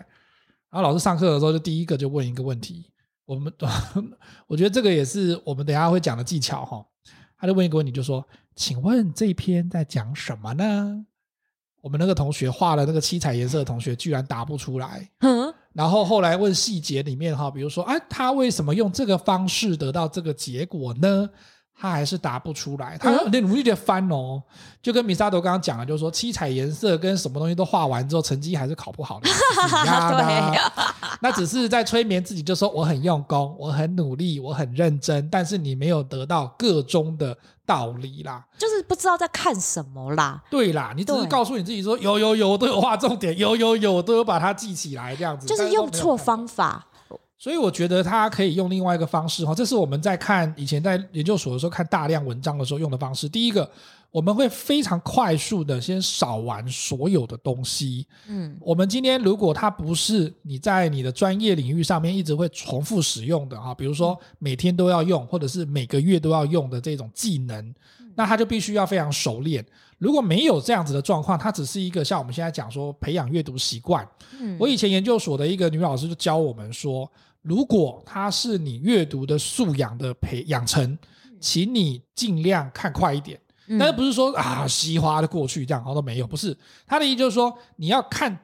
[0.71, 2.88] 然后老师上课的时候就第一个就问一个问题，
[3.25, 3.53] 我们
[4.47, 6.87] 我觉得这个也是我们等一下会讲的技巧哈。
[7.37, 11.05] 他就问一个问题，就说：“请问这一篇在讲什么呢？”
[11.83, 15.11] 我们那个同学画了那个七彩颜色的同学居然答不出来。
[15.19, 21.31] 嗯然后后来问细节里面哈，比如说，哎，他为什么用这个方式得到这个结果呢？
[21.81, 24.43] 他还是答不出来，他有点努力的翻哦，
[24.83, 29.31] 就跟米沙头刚刚讲了，就是说七彩颜色跟什么东西都画完之后，成绩还是考不好 的，
[31.23, 40.43] 那只是在催眠自己，就说我很用功，我很努力，我很认真，但是你没有得到个中的道理啦，就是不知道在看什么啦。
[40.51, 46.85] 对啦，你只是告诉你自己说有有有，我都有画重点，有有有，我都有把它记起来，这样子，就是用错方法。
[47.38, 53.29] 所以我觉得他可以用另外一个方式哈，这是我们在看以前在研究所的时候看大量文章的时候用的方式。
[53.29, 53.70] 第一个，
[54.11, 58.05] 我们会非常快速的先扫完所有的东西。
[58.27, 67.72] 嗯，我们今天如果它不是你在你的专业领域上面一直会重复使用的哈，比如说每天都要用，或者是每个月都要用的这种技能，
[68.16, 69.64] 那它就必须要非常熟练。
[69.98, 74.05] 如果没有这样子的状况，它只是一个像我们现在讲说培养阅读习惯。
[74.40, 77.09] 嗯，我以前研究所的一个女老师就教我们说。
[77.49, 80.99] 如果它是你阅读的素养的培养成，
[81.41, 83.41] 请你尽量看快一点。
[83.79, 86.27] 但是不是说啊，稀花的过去这样，好都没有。
[86.27, 86.57] 不是，
[86.87, 88.39] 他的意思就是说你要看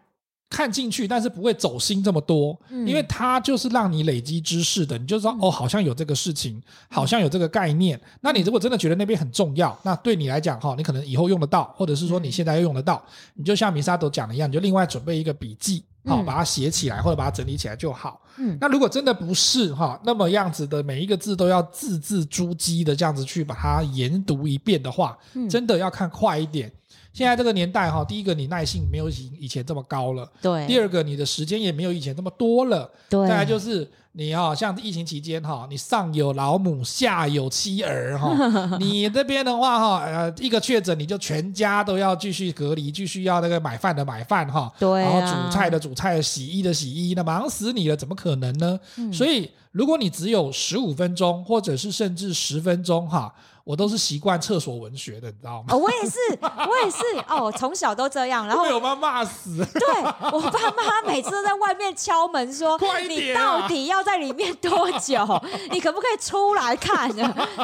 [0.51, 4.97] 看进去，但是不会走心这么多，因为它就是让你累积知识的。
[4.99, 8.01] 你就说哦，好像有这个事情，好像有这个概念。
[8.21, 13.03] 那你如果真的觉得那边很重要，那对你来讲哈，你可能以后用得到，或者是说你现在又用得到，
[13.35, 15.85] 你就像米沙朵讲的一样，你就另外准备一个笔记。
[16.07, 18.21] 好，把它写起来或者把它整理起来就好。
[18.37, 25.17] 嗯，那如果真的不是哈，那么样子的每一个字都要字字珠玑的这样子去把它研读一遍的话，
[25.49, 26.71] 真的要看快一点。
[27.12, 30.67] 现在这个年代哈，第一个你耐性没有以以前这么高了，对。
[30.67, 33.29] 第二个你的时间也没有以前这么多了，对。
[33.29, 33.90] 再来就是。
[34.16, 38.33] 你啊，像疫情期间哈，你上有老母，下有妻儿哈，
[38.79, 48.79] 你这边的话哈，呃，一个确诊你就全家都要继续隔离，继续要那个买饭的买饭哈，对，然后煮菜的煮菜，洗衣的洗衣，那忙死你了，怎么可能呢？
[49.12, 53.35] 所以如果你只有十五分钟，或者是甚至十分钟哈。
[53.64, 55.68] 我都是习惯厕所文学的，你知道吗？
[55.70, 58.46] 哦，我也是， 我也是哦，从小都这样。
[58.46, 59.57] 然后被我妈骂死。
[59.57, 65.43] 对，我爸妈每次都在外面敲门说：“快点啊，你到底要在里面多久？
[65.73, 67.09] 你可不可以出来看？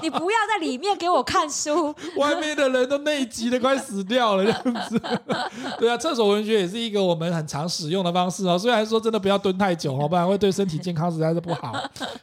[0.03, 1.95] 你不要在里面给我看书。
[2.17, 5.01] ”外面的人都内急的快死掉了，这样子。
[5.79, 8.59] 对啊，厕所文学也是一个我们很常使用的方式哦。
[8.59, 11.73] 虽然说真的不要蹲太久哦，不然会对身体健康实在是不好。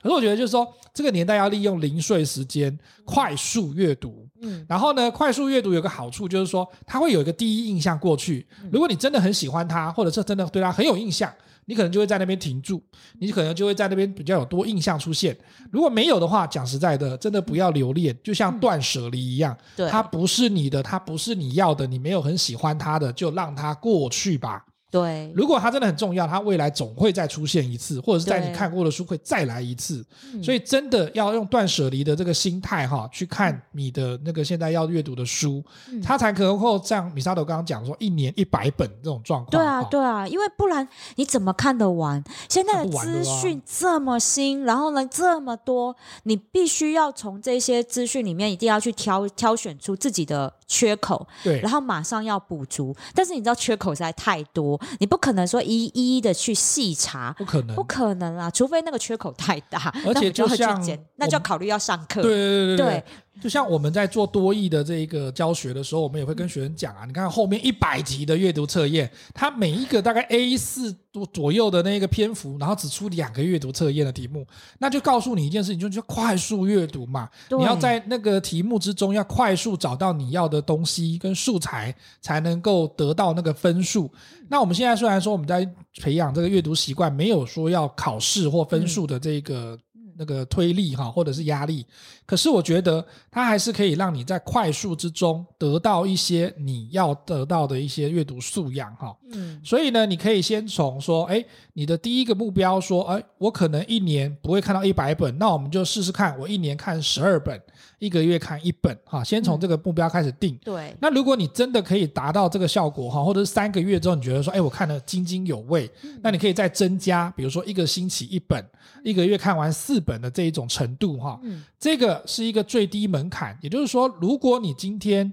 [0.02, 2.76] 可是我觉得就是说，这个年代要利用零碎时间，
[3.06, 3.68] 快速。
[3.78, 8.48] 阅读，嗯，然后呢，快速阅读有个好处就是说，它会有一个第一印象过去。
[8.72, 11.32] 如果你真的很喜欢它，或者是真的对它很有印象，
[11.70, 12.82] 你可能就会在那边停住，
[13.20, 15.38] 你可能就会在那边比较有多印象出现。
[15.70, 24.66] 如果没有的话，讲实在的，真的不要留恋，就像断舍离一样，对，它不是你的，它不是你要的，你没有很喜欢它的，就让它过去吧。
[24.90, 30.06] 对，如果它真的很重要，它未来总会再出现一次，或者是在你看过的书会再来一次。
[30.42, 39.52] 所以真的要用断舍离的这个心态哈，去看你的那个现在要阅读的书，嗯、它才可能够像米沙头刚刚讲说，一年一百本这种状况。
[39.52, 42.24] 对啊，对啊，因为不然你怎么看得完？
[42.48, 52.96] 现在的资讯这么新，然后呢这么多，你必须要从这些资讯里面一定要去挑挑选出自己的缺口，对，然后马上要补足。
[53.14, 54.77] 但是你知道缺口实在太多。
[55.00, 58.50] 你不可能说一一一的去细查，不可能，不可能啊！
[58.50, 60.82] 除非那个缺口太大，而且就像
[61.16, 62.22] 那就要考虑要上课。
[62.22, 63.04] 对对对对对。
[63.40, 74.44] 就像我们在做多义的这一个教学的时候，我们也会跟学生讲啊，你看后面一百题的阅读测验，它每一个大概 A 四多左右的那个篇幅，然后只出两个阅读测验的题目，
[74.80, 77.30] 那就告诉你一件事情，就是快速阅读嘛。
[77.56, 84.12] 你要在那个题目之中要快速找到你要的东西跟素材，才能够得到那个分数。
[84.50, 85.68] 那我们现在虽然说我们在
[86.00, 89.76] 培养这个阅读习惯，没有说要考试或分数的这个。
[90.20, 91.86] 那个推力哈，或者是压力，
[92.26, 99.16] 可是我觉得它还是可以让你在快速之中得到一些你要得到的一些阅读素养哈。
[99.32, 107.62] 嗯，所以呢，你可以先从说，哎，你的第一个目标说，哎，我可能一年不会看到一百本，那我们就试试看，我一年看十二本，
[108.00, 110.58] 一个月看一本哈，先从这个目标开始定。
[110.64, 110.96] 对。
[111.00, 115.90] 那如果你真的可以达到这个效果哈，或者是三个月之后你觉得说，哎，我看得津津有味，
[116.22, 118.64] 那你可以再增加，比如说一个星期一本，
[119.04, 123.58] 一个月看完四本的这一种程度哈，嗯这个是一个最低门槛。
[123.62, 125.32] 也就是说，如果你今天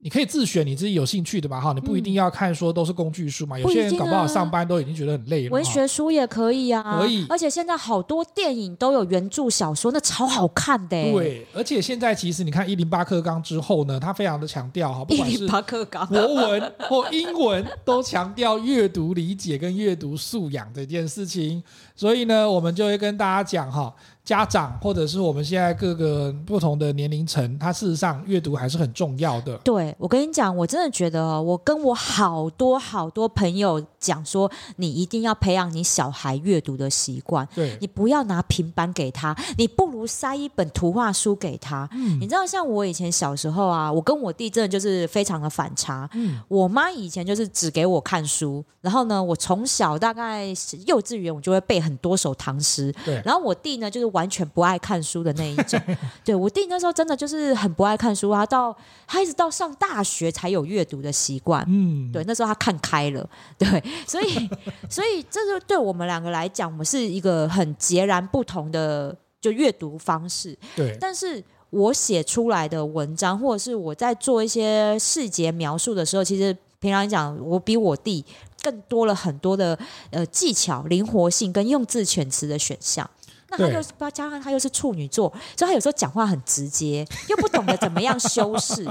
[0.00, 3.58] 你可以自选你自己有兴趣的嘛哈，你不一定要看说都是工具书嘛。
[3.58, 5.50] 有些人搞不好上班都已经觉得很累了。
[5.50, 7.26] 文学书也可以啊，可以。
[7.28, 10.90] 而且现在好多电影都有原著小说，那超好看的。
[11.12, 21.60] 对，而且现在其实你看一零八课纲之后呢，他非常的强调哈，不管是国文或英文，都强调阅读理解跟阅读素养这件事情。
[21.96, 23.92] 所以呢，我们就会跟大家讲哈，
[24.28, 29.56] 家长或者是我们现在各个不同的年龄层，他事实上阅读还是很重要的。
[29.64, 37.46] 对，我跟你讲，我真的觉得，我跟我好多好多朋友讲说，你一定要培养你小孩阅读的习惯。
[37.54, 41.86] 对，你不要拿平板给他，你不如塞一本图画书给他。
[41.92, 46.08] 嗯，你知道，像我以前小时候啊，我跟我弟真的就是非常的反差。
[46.14, 50.46] 嗯，我妈以前就是只给我看书，然后呢，我从小大概
[50.86, 51.98] 幼稚园我就会背很。
[52.00, 55.80] 多首唐诗，对，然后我弟呢，就是完全不爱看书的那一种。
[56.24, 61.64] 对，我弟那时候真的就是很不爱看书啊，到他一直到上大学才有阅读的习惯。
[61.66, 64.50] 嗯，对，那时候他看开了，对，所以
[64.88, 70.56] 所以这就对我们两个来讲，我们是一个很截然不同的就阅读方式。
[70.74, 78.24] 对，但是我写出来的文章，或者是我在做一些细节描述的时候，其实平常讲，我比我弟。
[78.60, 79.78] 更多了很多的
[80.10, 83.08] 呃技巧、灵活性跟用字遣词的选项。
[83.50, 88.86] 那他又是不要加上他又是处女座，所以他有时候讲话很直接， 又不懂得怎么样修饰。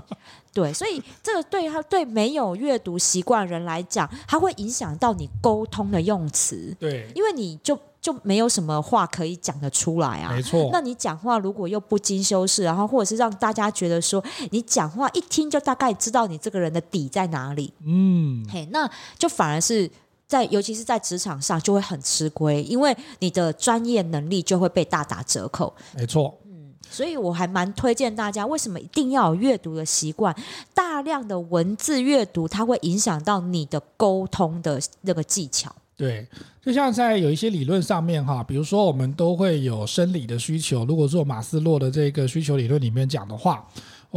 [0.53, 6.75] 对，所以这个对他对没有阅读习惯的人来讲，他会影响到你沟通的用词。
[6.79, 7.77] 对，因为你就。
[7.99, 10.31] 就没有什么话可以讲得出来啊！
[10.31, 19.91] 没错，那你讲话如果又不经修饰，然后或者是让大家觉得说你讲话一听就大概知道你这个人的底在哪里，嗯，嘿，那就反而是
[20.27, 25.73] 在尤其是在职场上就会很吃亏，因为你的专业能力就会被大打折扣。
[25.95, 30.35] 没错，嗯，所以我还蛮推荐大家，为什么一定要有阅读的习惯？
[30.73, 35.73] 大量的文字阅读，它会影响到你的沟通的那个技巧。
[35.95, 36.27] 对，
[36.61, 40.85] 就像在有一些理论上面哈，比如说我们都会有生理的需求。
[40.85, 43.67] 如果做马斯洛的这个需求理论里面讲的话，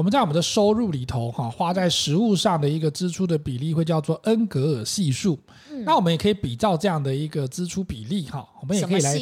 [0.01, 5.39] 我们在我们的收入里头哈，花在食物上的一个支出的比例会叫做恩格尔系数。
[5.71, 9.15] 嗯，那我们也可以比照这样的一个支出比例哈，我们也可以来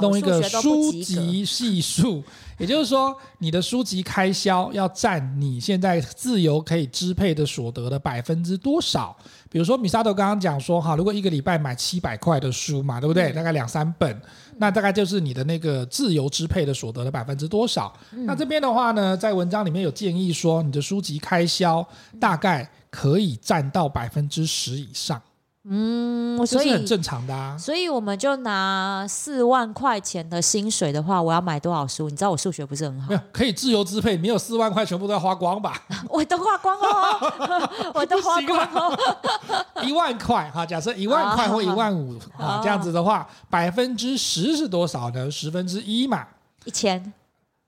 [0.00, 2.22] 弄一个书籍系数。
[2.60, 9.16] 也就是说，你的书籍开销要占你现在自由可以支配的所得的百分之多少？
[9.50, 13.32] 比如说，米沙头刚刚讲说，哈，如果一个礼拜买七百块的书嘛，对不对？
[13.32, 14.22] 大概两三本，
[14.60, 17.90] 那大概就是你的那个自由支配的所得的百分之多少？
[18.26, 21.86] 那这边的话呢，在文章里面有建议说，你的书籍开销
[22.20, 25.20] 大概可以占到百分之十以上。
[25.68, 27.54] 嗯，所以很正常的啊。
[27.58, 32.08] 所以我们就拿四万块钱的薪水的话，我要买多少书？
[32.08, 35.74] 你知道我数学不是很好，没有可以自由支配，没有四万块全部都要花光吧？
[36.08, 38.98] 我都花光哦， 我都花光哦。
[39.84, 45.30] 一万块哈，假设一万块或一万五啊，这样子的话，百分之十是多少呢？
[45.30, 46.26] 十分之一嘛，
[46.64, 47.12] 一千。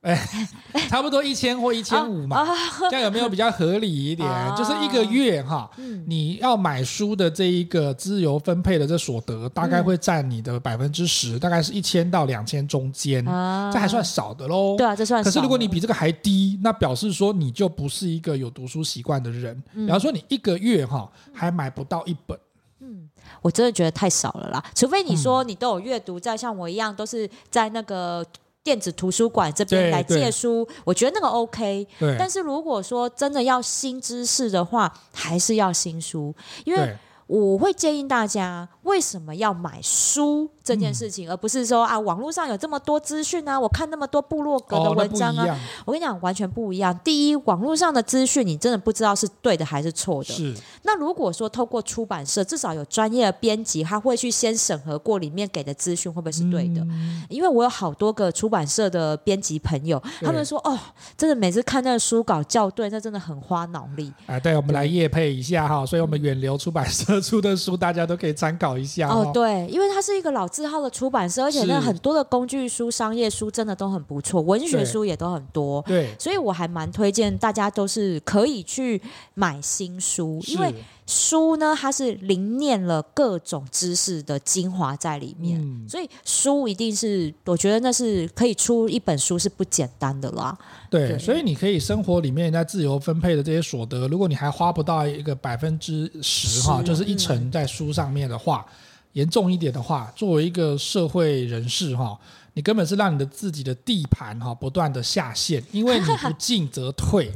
[0.03, 0.19] 哎，
[0.91, 2.45] 差不多一千或一千五嘛，
[2.91, 4.29] 这样有没有比较合理一点？
[4.57, 5.71] 就是一个月哈，
[6.07, 13.25] 你要买书的这一个自由分配的这所得，大概会占你的百分之十，大概是一千到两千中间，
[13.73, 14.75] 这还算少的喽。
[14.77, 15.31] 对啊，这算少。
[15.31, 19.63] 可是如果你比这个还低，那表示说你就不是一个有读书习惯的人。
[19.73, 22.37] 比方说你一个月哈还买不到一本，
[22.81, 23.09] 嗯，
[23.41, 24.65] 我真的觉得太少了啦。
[24.75, 28.27] 除非你说你都有阅读，在像我一样都是在那个。
[28.65, 31.87] 电子图书馆这边来借书，我觉得那个 OK。
[32.19, 36.35] 但是如果说真的要新知识的话，还是要新书，
[36.65, 36.97] 因为
[37.27, 40.51] 我会建议大家，为什么要买书？
[40.65, 46.97] 这件事情，而不是说啊，网络上有这么多资讯啊，我看那么多部落格的文章啊，我跟你讲，完全不一样。
[47.03, 50.33] 第一，网络上的资讯你真的不知道是对的还是错的。
[50.33, 50.55] 是。
[50.85, 56.81] 那如果说透过出版社，至少有专业的编辑，他会去先审核过里面给的资讯会不会是对的？
[56.83, 60.79] 嗯、因为我有好多个出版社的编辑朋友，他们说哦，
[61.17, 64.13] 真的每次看那个书稿校对，那真的很花脑力。
[64.27, 69.09] 哎，对，我们来业配一下哈，所以我们远流出版社出的书，大家都可以参考一下。
[69.09, 75.83] 哦，对，因为它是一个老字号的出版社，而且那很多的工具书、商业书真的都很不错，文学书也都很多。
[75.87, 79.01] 对，所以我还蛮推荐大家都是可以去
[79.35, 80.75] 买新书，因为
[81.07, 90.57] 书呢，它是凝练了各种知识的精华在里面，嗯、所以书一定是，我觉得那是可以出一本书是不简单的啦。
[90.91, 98.67] 对，对，所以你可以生活里面在自由分配的这些所得，如果你还花不到一个百分之十哈，就是一成在书上面的话。
[98.69, 98.75] 嗯
[99.13, 102.19] 严重一点的话，作为一个社会人士哈，
[102.55, 107.31] 你根本是让你的自己的地盘哈不断的下陷，因为你不进则退。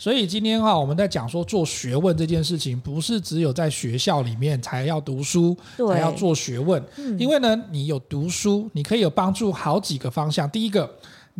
[0.00, 6.82] 所以今天哈，我们在讲说做学问这件事情，不是只有在学校里面才要读书，才要做学问。
[7.18, 10.48] 因为呢，你有读书，你可以有帮助好几个方向。
[10.48, 10.90] 第一个。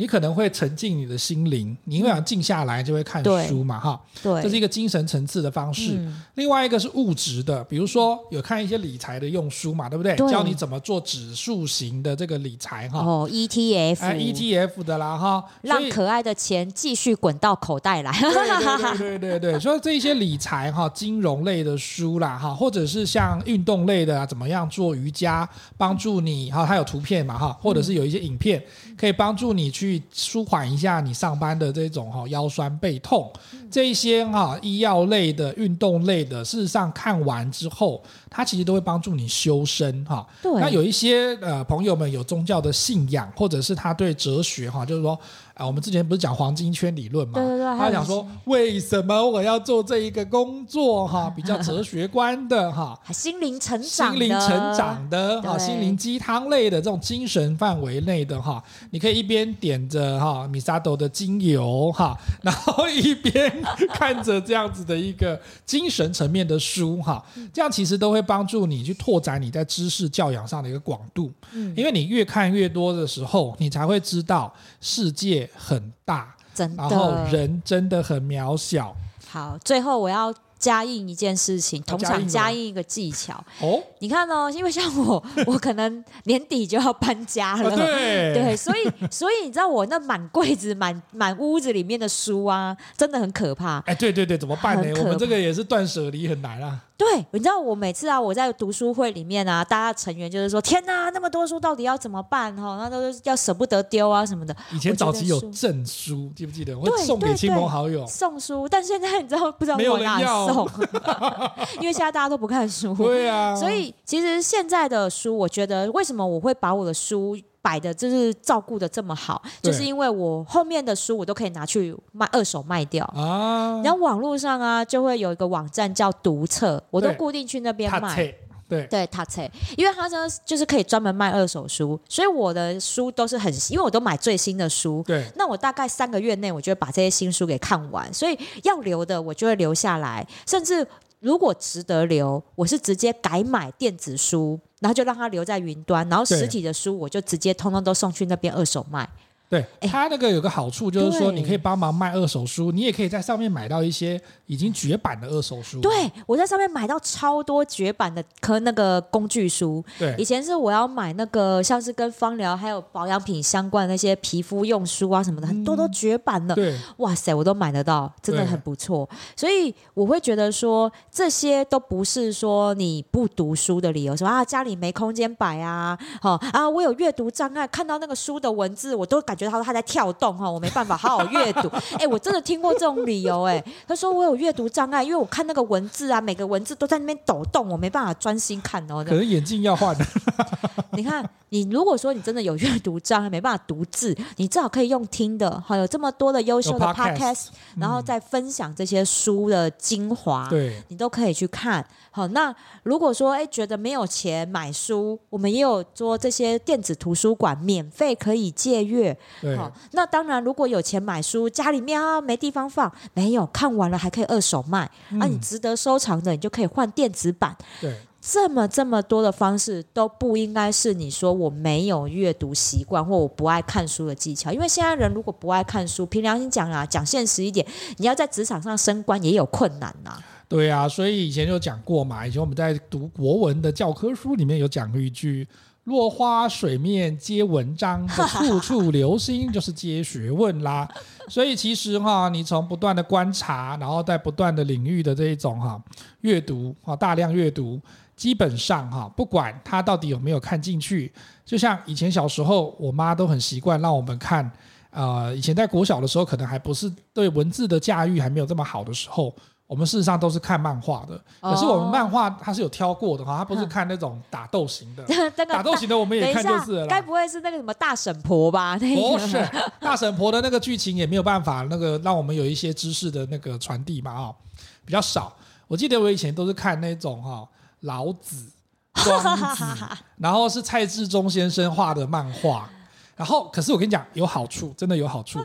[0.01, 5.91] 你可能会沉浸你的心灵，你因为想静下来就会看书嘛，哈，对，这是一个精神层次的方式。
[5.91, 10.15] 嗯、另外一个是物质的，比如说有看一些理财的用书嘛，对不对？
[10.15, 12.97] 对，教你怎么做指数型的这个理财哈。
[12.97, 18.11] 哦，ETF，哎，ETF 的啦哈，让可爱的钱继续滚到口袋来。
[18.11, 25.47] 对对对对对， 所以这些理财哈、金融类的书啦哈，或者是像运动类的啊，怎么样做瑜伽，
[25.77, 28.59] 帮助你哈，它有图片嘛哈，或者是有一些影片
[28.97, 30.01] 可以帮助你去。
[30.13, 33.31] 舒缓一下你上班的这种哈腰酸背痛，
[33.69, 40.27] 这一些哈医药类的、运动类的，事实上看完之后，它其实都会帮助你修身哈。
[40.41, 40.51] 对。
[40.59, 45.17] 那有一些呃朋友们有宗教的信仰，或者是他对哲学哈，就是说。
[45.61, 47.35] 啊，我们之前不是讲黄金圈理论嘛？
[47.35, 51.07] 对对对，他讲说为什么我要做这一个工作？
[51.07, 63.61] 哈， 比较哲学观的哈， 心灵成长、心灵成长的哈，心灵鸡汤类的这种精神范围内的哈，你可以一边点着哈米萨豆的精油哈，然后一边
[63.93, 71.31] 看着这样子的一个精神层面的书哈，这样其实都会帮助你去拓展你在知识教养上的一个广度。
[71.51, 75.47] 嗯，因为你越看越多的时候，你才会知道世界。
[75.55, 78.95] 很大，真的，然后人真的很渺小。
[79.29, 83.33] 好，最后我要加印一件事情，同场加印一个技巧。
[83.59, 93.79] 哦，你看哦，因为像我， 我可能年底就要搬家了，哦、对，对，所以， 所以你知道我那满柜子、满满屋子里面的书啊，真的很可怕。
[93.87, 95.01] 哎，对对对，怎么办呢？
[95.01, 96.79] 我们这个也是断舍离很难啊。
[96.95, 102.55] 对，你知道我每次啊，我在读书会里面啊，大家成员就是说：“天哪，那么多书到底要怎么办？
[102.55, 106.77] 哈，那都是要舍不得丢啊什么的。”以前早期有赠书，记不记得？
[106.77, 110.50] 我送给亲朋好友送书，但现在你知道不知道往哪送？
[111.79, 112.93] 因为现在大家都不看书。
[112.95, 113.55] 对啊。
[113.55, 123.81] 所以其实现在的书，我觉得为什么我会把我的书摆的，就是照顾的这么好，就是因为我后面的书我都可以拿去卖二手卖掉啊。
[123.83, 128.33] 然后网络上啊，就会有一个网站叫读册，我都固定去那边卖。
[128.71, 129.41] 对对，他册，
[129.75, 135.03] 因为他呢就是可以专门卖二手书，所以我的书都是很，因为我都买最新的书。
[135.05, 140.87] 对，那我大概三个月内，我就会把这些新书给看完，所以要留的我就会留下来，甚至
[141.19, 144.57] 如果值得留，我是直接改买电子书。
[144.81, 149.07] 然后就让它留在云端，然后实体的书我就直接通通都送去那边二手卖。
[149.51, 155.81] 对，它那个有个好处就是说，你可以帮忙卖二手书，你也可以在上面买到一些已经绝版的二手书。
[155.81, 159.83] 对，我在上面买到超多绝版的科那个工具书。
[159.99, 166.55] 对，以前是我要买那个像是跟芳疗还有保养品相关的那些皮肤用书啊什么的，很多都绝版了。
[166.55, 169.09] 对，哇塞，我都买得到，真的很不错。
[169.35, 181.69] 所以我会觉得说，这些都不是说你不读书的理由，说啊家里没空间摆啊，好啊我有阅读障碍，看到那个书的文字我都感觉他说他在跳动哈，我没办法好好阅读。
[181.97, 189.03] 哎，我真的听过这种理由哎，他说我有阅读障碍，因为我看那个文字啊，每个文字都在那边抖动，我没办法专心看哦。
[189.03, 189.95] 可能眼镜要换。
[190.93, 201.85] 你看，你如果说你真的有阅读障碍，没办法读字，你至少可以用听的，好有这么多的优秀的 podcast，然后再分享这些书的精华，对，你都可以去看。
[202.11, 209.17] 好，那如果说哎觉得没有钱买书，我们也有做这些电子图书馆，免费可以借阅。
[209.57, 217.55] 好，那当然如果有钱买书，家里面啊没地方放，没有看完了还可以二手卖，嗯、啊你值得收藏的，你就可以换电子版。
[217.79, 217.95] 对。
[218.23, 227.65] 这么这么多的方式都不应该是你说我没有阅读习惯或我不爱看书的技巧，因为现在人如果不爱看书，凭良心讲啊，讲现实一点，
[227.97, 230.23] 你要在职场上升官也有困难呐、啊。
[230.47, 235.47] 对啊，所以以前就讲过嘛，以前我们在读国文的教科书里面有讲过一句
[235.85, 240.87] “落花水面皆文章，处处留心就是皆学问”啦。
[241.27, 245.81] 所以其实哈，你从不断的观察，然后在不断的领域的这一种哈
[246.21, 247.79] 阅读啊，大量阅读。
[248.13, 251.11] 基本上哈，不管他到底有没有看进去，
[251.43, 254.51] 就像以前小时候，我妈都很习惯让我们看。
[254.91, 259.33] 呃，以前在国小的时候，可能还不是对文字的驾驭还没有这么好的时候，
[259.71, 261.17] 我们事实上都是看漫画的。
[261.39, 265.05] 可是我们漫画它是有挑过的哈，它不是看那种打斗型的。
[265.47, 266.87] 打斗型的我们也看就是了。
[266.87, 268.77] 该不会是那个什么大婶婆吧？
[268.81, 269.49] 那个、不是，
[269.79, 274.35] 大婶婆的那个剧情也没有办法那个让我们有一些知识的那个传递嘛啊，
[274.83, 275.33] 比较少。
[275.69, 277.47] 我记得我以前都是看那种哈。
[277.83, 278.51] 老子、
[278.93, 279.65] 庄子，
[280.19, 282.69] 然后是蔡志忠先生画的漫画，
[283.15, 285.39] 然后可是我跟你讲有好处，真的有好处。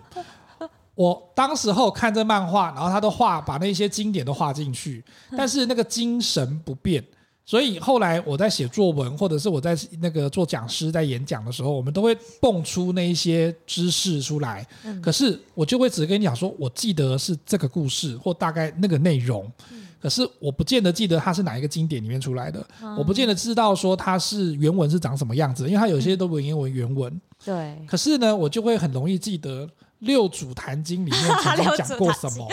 [0.97, 5.05] 我当时候看这漫画，然后他都画把那些经典都画进去，
[5.36, 7.05] 但是那个精神不变。
[7.44, 14.66] 所以后来我在写作文，或者是我在那个做讲师在演讲的时候，我们都会蹦出那一些知识出来。
[15.01, 19.49] 可是我就会只跟你讲说，我记得是这个故事或大概那个内容。
[20.01, 27.20] 可是我不见得记得它是哪一个经典里面出来的，嗯、我不见得知道说它是原文是长什么样子，因为它有些都文言文原文。
[27.44, 27.76] 对。
[27.86, 29.64] 可是呢，我就会很容易记得
[30.01, 32.49] 《六祖 坛经》里面曾经讲过什么，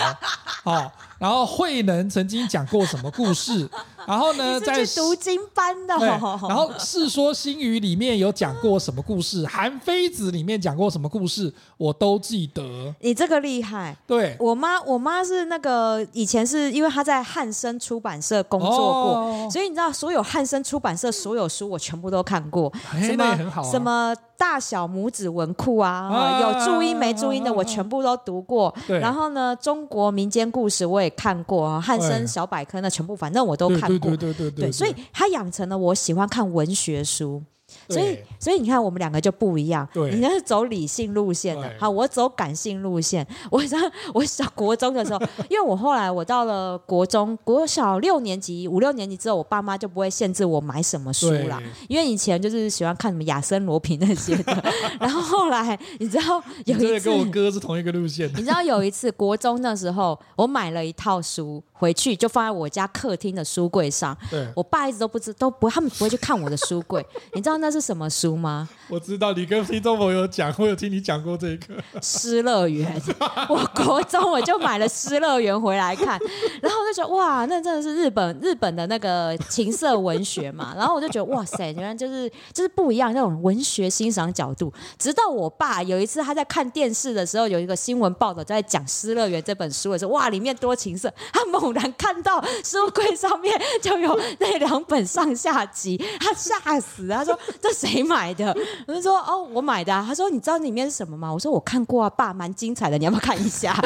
[0.64, 0.92] 哦，
[1.24, 3.70] 然后慧能曾经讲过什么故事。
[4.06, 6.38] 然后呢，在读经班的，然后
[6.78, 12.62] 《世说新语》里面有讲过什么故事，《韩非子》里面讲过什么故事，我都记得。
[13.00, 13.96] 你这个厉害。
[14.06, 22.70] 对，我妈，我妈是那个以前是因为她在汉生出版社工作过，哦、所以你知道所有汉生出版社所有书我全部都看过。
[23.02, 28.76] 什么、啊、什么大小拇指文库啊，啊有注音没注音的我全部都读过。
[28.86, 34.10] 对然后呢，中国民间故事我也看过啊，汉森小百科那全部反正我都看过。
[34.12, 37.44] 对对对对对，对，对，对，所以他养成了我喜欢看文学书。
[37.90, 39.88] 所以，所以你看，我们两个就不一样。
[39.94, 43.26] 对，你那是走理性路线的，好，我走感性路线。
[43.52, 43.80] 我上
[44.14, 54.64] 我小国中的时候， 因为我后来我到了国中，国小六年级、五六年级之后，我爸妈就不会限制我买什么书了，因为以前就是喜欢看什么亚森罗平那些的。
[55.00, 58.30] 然后后来，你知道有一次，跟我哥是同一个路线。
[58.36, 64.18] 你知道有一次国中的时候，我买了一套书回去，就放在我家客厅的书柜上。
[64.32, 67.06] 对，我爸一直都不知都不，他们不会去看我的书柜。
[67.36, 68.70] 你知道那是什么书吗？
[68.88, 72.98] 我知道你跟听众朋友讲，我有听你讲过这个《失乐园》。
[73.54, 76.18] 我国中我就买了《失乐园》回来看，
[76.62, 80.74] 然后我就觉得哇，那真的是日本日本的那个情色文学嘛。
[80.78, 84.72] 然后我就觉得哇塞，原来就是就是不一样那种文学欣赏角度。
[84.98, 98.04] 直到我爸有一次他在看电视的时候，有一个新闻报道在讲《失乐园》这本书的时候，哇，里面多情色，他猛然看到书柜上面就有那两本上下集，他吓死，他说这谁？
[98.04, 98.56] 买的？
[98.88, 100.04] 我就说哦，我买的啊。
[100.06, 101.32] 他说你知道里面是什么吗？
[101.32, 103.74] 我说我看过啊，爸，蛮精彩的，你要不要看一下？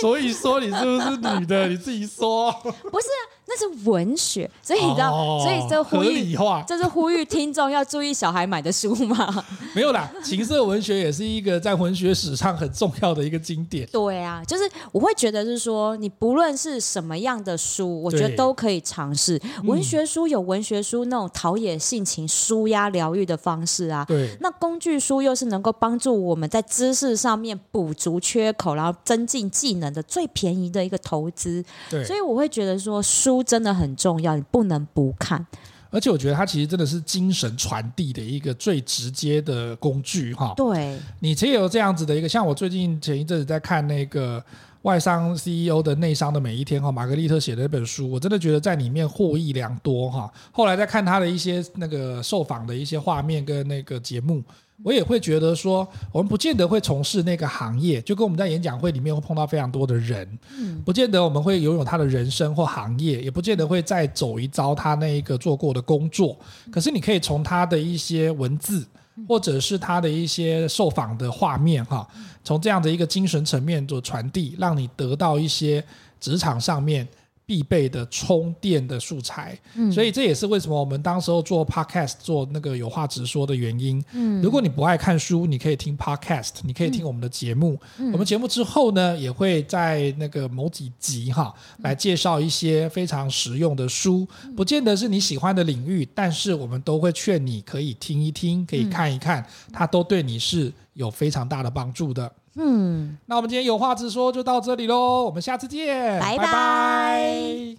[0.00, 1.68] 所以说你是不是女的？
[1.68, 2.52] 你自己说。
[2.90, 3.06] 不是。
[3.52, 9.44] 那是文学，所以你知道，哦、所以这呼吁，这是呼吁听众要注意小孩买的书吗？
[9.74, 13.84] 没有啦，情色文学也是一个在文学史上很重要的一个经典。
[13.90, 19.40] 对啊，就是我会觉得是说，你不论是什么样的书，我觉得都可以尝试。
[19.64, 24.04] 文学书有文学书那种陶冶性情、舒压疗愈的方式啊。
[24.06, 24.30] 对。
[24.40, 31.64] 那工具书又是能够帮助我们在知识上面补足缺口，然后增进技能的最便宜的一个投资。
[31.90, 32.04] 对。
[32.04, 33.39] 所以我会觉得说书。
[33.42, 35.46] 真的很重要，你不能不看。
[35.90, 40.54] 而且我觉得它其实真的是精神传递的一个最直接的工具，哈。
[40.56, 44.40] 对，你其实有这样子的一个，像我最近前一阵子在看那个
[44.82, 50.32] 外商 CEO 的内商的每一天，哈，玛格丽特写的那本书，我真的觉得在里面获益良多，哈。
[50.52, 54.42] 后来再看他的一些那个受访的一些画面跟那个节目。
[54.82, 66.34] 我也会觉得说，我们不见得会从事那个行业，就跟我们在演讲会里面会碰到非常多的人，嗯，不见得我们会拥有他的人生或行业，也不见得会再走一遭他那一个做过的工作。
[66.72, 68.86] 可是你可以从他的一些文字，
[69.28, 72.08] 或者是他的一些受访的画面，哈，
[72.42, 75.84] 从这样的一个精神层面做传递，让你得到一些
[76.18, 77.06] 职场上面。
[77.50, 84.00] 必备的充电的素材，嗯，所以这也是为什么我们当时候做 podcast 做那个有话直说的原因。
[84.12, 87.76] 嗯，如果你不爱看书，你可以听 podcast，你可以听我们的节目。
[87.98, 94.24] 嗯，我们节目之后呢，也会在那个某几集哈来介绍一些非常实用的书，
[94.56, 102.30] 不见得是你喜欢的领域，但是我们都会劝你可以听一听，可以看一看，它都对你是有非常大的帮助的。
[102.56, 103.18] 嗯。
[103.26, 107.76] 那我们今天有话直说就到这里喽我们下次见拜拜。